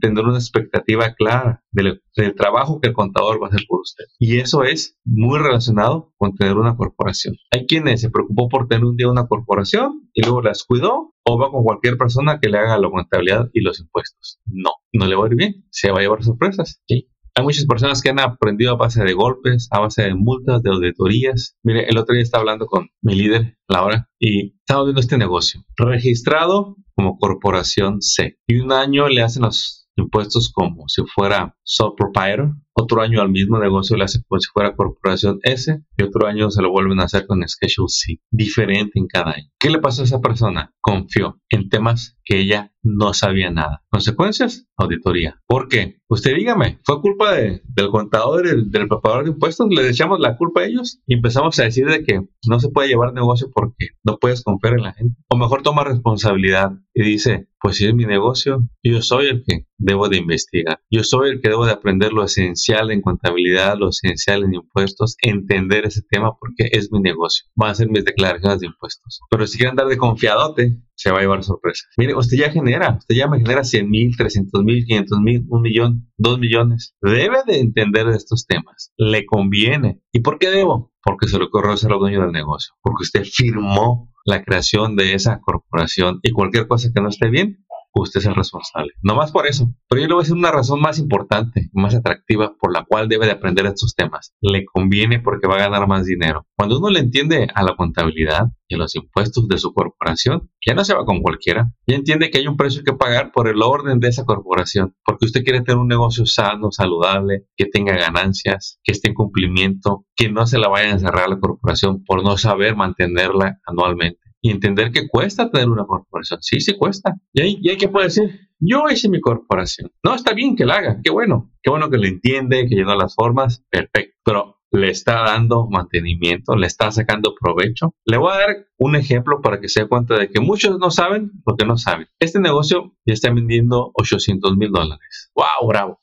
tener 0.00 0.24
una 0.24 0.38
expectativa 0.38 1.14
clara 1.14 1.62
del, 1.70 2.02
trabajo 2.36 2.80
que 2.80 2.88
el 2.88 2.94
contador 2.94 3.40
va 3.40 3.46
a 3.46 3.50
hacer 3.50 3.64
por 3.68 3.80
usted. 3.80 4.04
Y 4.18 4.38
eso 4.38 4.64
es 4.64 4.98
muy 5.04 5.38
relacionado 5.38 6.12
con 6.16 6.34
tener 6.34 6.56
una 6.56 6.76
corporación. 6.76 7.36
Hay 7.52 7.66
quienes 7.66 8.00
se 8.00 8.10
preocupó 8.10 8.48
por 8.48 8.68
tener 8.68 8.84
un 8.84 8.96
día 8.96 9.08
una 9.08 9.26
corporación 9.26 10.10
y 10.12 10.22
luego 10.22 10.42
las 10.42 10.64
cuidó 10.64 11.14
o 11.24 11.38
va 11.38 11.50
con 11.50 11.62
cualquier 11.62 11.96
persona 11.96 12.40
que 12.40 12.48
le 12.48 12.58
haga 12.58 12.78
la 12.78 12.90
contabilidad 12.90 13.48
y 13.52 13.60
los 13.60 13.80
impuestos. 13.80 14.40
No, 14.46 14.72
no 14.92 15.06
le 15.06 15.14
va 15.14 15.24
a 15.24 15.28
ir 15.28 15.36
bien, 15.36 15.64
se 15.70 15.90
va 15.90 15.98
a 15.98 16.02
llevar 16.02 16.24
sorpresas. 16.24 16.82
¿sí? 16.86 17.08
Hay 17.34 17.44
muchas 17.44 17.64
personas 17.64 18.02
que 18.02 18.10
han 18.10 18.20
aprendido 18.20 18.72
a 18.72 18.76
base 18.76 19.02
de 19.02 19.14
golpes, 19.14 19.66
a 19.70 19.80
base 19.80 20.02
de 20.02 20.14
multas, 20.14 20.62
de 20.62 20.70
auditorías. 20.70 21.56
Mire, 21.62 21.88
el 21.88 21.96
otro 21.96 22.14
día 22.14 22.22
estaba 22.22 22.42
hablando 22.42 22.66
con 22.66 22.90
mi 23.00 23.14
líder, 23.14 23.56
Laura, 23.68 24.10
y 24.18 24.56
estamos 24.58 24.84
viendo 24.84 25.00
este 25.00 25.16
negocio. 25.16 25.64
Registrado 25.76 26.76
como 26.94 27.16
corporación 27.16 28.02
C. 28.02 28.38
Y 28.46 28.58
un 28.58 28.70
año 28.70 29.08
le 29.08 29.22
hacen 29.22 29.44
los 29.44 29.88
impuestos 29.96 30.50
como 30.52 30.88
si 30.88 31.02
fuera 31.06 31.56
sole 31.62 31.94
proprietor 31.96 32.52
otro 32.74 33.02
año 33.02 33.20
al 33.20 33.30
mismo 33.30 33.58
negocio 33.58 33.96
le 33.96 34.04
hace 34.04 34.22
como 34.26 34.40
si 34.40 34.48
fuera 34.52 34.74
corporación 34.74 35.40
S 35.42 35.82
y 35.96 36.02
otro 36.02 36.26
año 36.26 36.50
se 36.50 36.62
lo 36.62 36.70
vuelven 36.70 37.00
a 37.00 37.04
hacer 37.04 37.26
con 37.26 37.46
Schedule 37.46 37.88
C, 37.88 38.20
diferente 38.30 38.98
en 38.98 39.06
cada 39.06 39.32
año. 39.32 39.48
¿Qué 39.58 39.70
le 39.70 39.78
pasó 39.78 40.02
a 40.02 40.04
esa 40.04 40.20
persona? 40.20 40.72
Confió 40.80 41.40
en 41.50 41.68
temas 41.68 42.16
que 42.24 42.38
ella 42.38 42.72
no 42.82 43.14
sabía 43.14 43.50
nada. 43.50 43.82
¿Consecuencias? 43.90 44.66
Auditoría. 44.76 45.40
¿Por 45.46 45.68
qué? 45.68 45.98
Usted 46.08 46.34
dígame, 46.34 46.80
¿fue 46.84 47.00
culpa 47.00 47.32
de, 47.32 47.62
del 47.64 47.88
contador, 47.90 48.46
del, 48.46 48.70
del 48.70 48.88
preparador 48.88 49.24
de 49.24 49.30
impuestos? 49.30 49.68
¿Le 49.70 49.88
echamos 49.88 50.18
la 50.18 50.36
culpa 50.36 50.62
a 50.62 50.66
ellos? 50.66 51.00
Y 51.06 51.14
empezamos 51.14 51.58
a 51.58 51.64
decir 51.64 51.86
de 51.86 52.02
que 52.02 52.22
no 52.48 52.58
se 52.58 52.70
puede 52.70 52.88
llevar 52.88 53.12
negocio 53.12 53.50
porque 53.52 53.88
no 54.04 54.18
puedes 54.18 54.42
confiar 54.42 54.74
en 54.74 54.82
la 54.82 54.92
gente. 54.94 55.14
O 55.28 55.36
mejor 55.36 55.62
toma 55.62 55.84
responsabilidad 55.84 56.72
y 56.94 57.02
dice, 57.02 57.48
pues 57.60 57.76
si 57.76 57.86
es 57.86 57.94
mi 57.94 58.04
negocio, 58.04 58.66
yo 58.82 59.00
soy 59.02 59.28
el 59.28 59.44
que 59.46 59.66
debo 59.78 60.08
de 60.08 60.18
investigar. 60.18 60.80
Yo 60.90 61.04
soy 61.04 61.30
el 61.30 61.40
que 61.40 61.50
debo 61.50 61.64
de 61.66 61.72
aprender 61.72 62.12
lo 62.12 62.24
esencial 62.24 62.61
en 62.68 63.02
contabilidad, 63.02 63.76
lo 63.78 63.88
esencial 63.88 64.44
en 64.44 64.54
impuestos, 64.54 65.16
entender 65.22 65.86
ese 65.86 66.02
tema 66.08 66.32
porque 66.38 66.68
es 66.72 66.90
mi 66.92 67.00
negocio. 67.00 67.46
Van 67.54 67.70
a 67.70 67.72
hacer 67.72 67.88
mis 67.88 68.04
declaraciones 68.04 68.60
de 68.60 68.66
impuestos. 68.66 69.20
Pero 69.30 69.46
si 69.46 69.58
quiere 69.58 69.70
andar 69.70 69.88
de 69.88 69.96
confiadote, 69.96 70.78
se 70.94 71.10
va 71.10 71.18
a 71.18 71.20
llevar 71.22 71.42
sorpresas. 71.42 71.88
Mire, 71.96 72.14
usted 72.14 72.36
ya 72.36 72.50
genera, 72.50 72.96
usted 72.98 73.14
ya 73.14 73.28
me 73.28 73.38
genera 73.38 73.64
100 73.64 73.88
mil, 73.88 74.16
300 74.16 74.62
mil, 74.62 74.84
500 74.84 75.18
mil, 75.20 75.44
un 75.48 75.62
millón, 75.62 76.10
dos 76.16 76.38
millones. 76.38 76.94
Debe 77.00 77.38
de 77.46 77.60
entender 77.60 78.06
de 78.06 78.16
estos 78.16 78.46
temas. 78.46 78.92
Le 78.96 79.26
conviene. 79.26 80.00
¿Y 80.12 80.20
por 80.20 80.38
qué 80.38 80.50
debo? 80.50 80.92
Porque 81.02 81.26
se 81.28 81.38
le 81.38 81.44
ocurrió 81.44 81.76
ser 81.76 81.92
el 81.92 81.98
dueño 81.98 82.20
del 82.22 82.32
negocio. 82.32 82.74
Porque 82.82 83.02
usted 83.02 83.24
firmó 83.24 84.12
la 84.24 84.44
creación 84.44 84.94
de 84.96 85.14
esa 85.14 85.40
corporación 85.40 86.20
y 86.22 86.30
cualquier 86.30 86.68
cosa 86.68 86.90
que 86.94 87.02
no 87.02 87.08
esté 87.08 87.28
bien, 87.28 87.64
usted 88.00 88.20
es 88.20 88.26
el 88.26 88.34
responsable. 88.34 88.92
No 89.02 89.14
más 89.14 89.32
por 89.32 89.46
eso. 89.46 89.72
Pero 89.88 90.00
yo 90.02 90.08
le 90.08 90.14
voy 90.14 90.22
a 90.22 90.24
decir 90.24 90.36
una 90.36 90.50
razón 90.50 90.80
más 90.80 90.98
importante, 90.98 91.68
más 91.72 91.94
atractiva 91.94 92.54
por 92.58 92.72
la 92.72 92.84
cual 92.84 93.08
debe 93.08 93.26
de 93.26 93.32
aprender 93.32 93.66
estos 93.66 93.94
temas. 93.94 94.34
Le 94.40 94.64
conviene 94.64 95.20
porque 95.20 95.46
va 95.46 95.56
a 95.56 95.68
ganar 95.68 95.86
más 95.86 96.06
dinero. 96.06 96.46
Cuando 96.56 96.78
uno 96.78 96.90
le 96.90 97.00
entiende 97.00 97.48
a 97.54 97.62
la 97.62 97.76
contabilidad 97.76 98.46
y 98.68 98.74
a 98.74 98.78
los 98.78 98.94
impuestos 98.94 99.48
de 99.48 99.58
su 99.58 99.72
corporación, 99.72 100.50
ya 100.64 100.74
no 100.74 100.84
se 100.84 100.94
va 100.94 101.04
con 101.04 101.20
cualquiera. 101.20 101.72
Ya 101.86 101.96
entiende 101.96 102.30
que 102.30 102.38
hay 102.38 102.46
un 102.46 102.56
precio 102.56 102.82
que 102.84 102.94
pagar 102.94 103.32
por 103.32 103.48
el 103.48 103.60
orden 103.62 104.00
de 104.00 104.08
esa 104.08 104.24
corporación. 104.24 104.94
Porque 105.04 105.26
usted 105.26 105.42
quiere 105.42 105.60
tener 105.60 105.78
un 105.78 105.88
negocio 105.88 106.24
sano, 106.26 106.70
saludable, 106.70 107.46
que 107.56 107.66
tenga 107.66 107.96
ganancias, 107.96 108.80
que 108.82 108.92
esté 108.92 109.08
en 109.08 109.14
cumplimiento, 109.14 110.06
que 110.16 110.30
no 110.30 110.46
se 110.46 110.58
la 110.58 110.68
vaya 110.68 110.94
a 110.94 110.98
cerrar 110.98 111.28
la 111.28 111.38
corporación 111.38 112.04
por 112.04 112.22
no 112.22 112.38
saber 112.38 112.76
mantenerla 112.76 113.58
anualmente 113.66 114.21
y 114.42 114.50
entender 114.50 114.90
que 114.90 115.08
cuesta 115.08 115.50
tener 115.50 115.68
una 115.68 115.86
corporación. 115.86 116.42
Sí, 116.42 116.60
sí 116.60 116.76
cuesta. 116.76 117.14
Y 117.32 117.40
ahí, 117.40 117.58
y 117.62 117.70
hay 117.70 117.76
que 117.76 117.88
puede 117.88 118.06
decir, 118.06 118.48
yo 118.58 118.84
hice 118.90 119.08
mi 119.08 119.20
corporación. 119.20 119.90
No, 120.02 120.14
está 120.14 120.34
bien 120.34 120.56
que 120.56 120.66
la 120.66 120.76
haga, 120.76 121.00
qué 121.02 121.10
bueno. 121.10 121.52
Qué 121.62 121.70
bueno 121.70 121.88
que 121.88 121.98
lo 121.98 122.06
entiende, 122.06 122.66
que 122.68 122.74
llenó 122.74 122.96
las 122.96 123.14
formas, 123.14 123.64
perfecto. 123.70 124.18
Pero 124.24 124.58
le 124.72 124.90
está 124.90 125.22
dando 125.22 125.68
mantenimiento, 125.70 126.56
le 126.56 126.66
está 126.66 126.90
sacando 126.90 127.34
provecho. 127.40 127.94
Le 128.04 128.16
voy 128.16 128.32
a 128.32 128.38
dar 128.38 128.66
un 128.78 128.96
ejemplo 128.96 129.40
para 129.40 129.60
que 129.60 129.68
se 129.68 129.82
dé 129.82 129.88
cuenta 129.88 130.18
de 130.18 130.28
que 130.28 130.40
muchos 130.40 130.78
no 130.78 130.90
saben 130.90 131.30
lo 131.46 131.56
que 131.56 131.64
no 131.64 131.76
saben. 131.76 132.08
Este 132.18 132.40
negocio 132.40 132.96
ya 133.06 133.14
está 133.14 133.32
vendiendo 133.32 133.92
800 133.94 134.56
mil 134.56 134.72
dólares. 134.72 135.30
¡Wow! 135.36 135.68
Bravo 135.68 136.02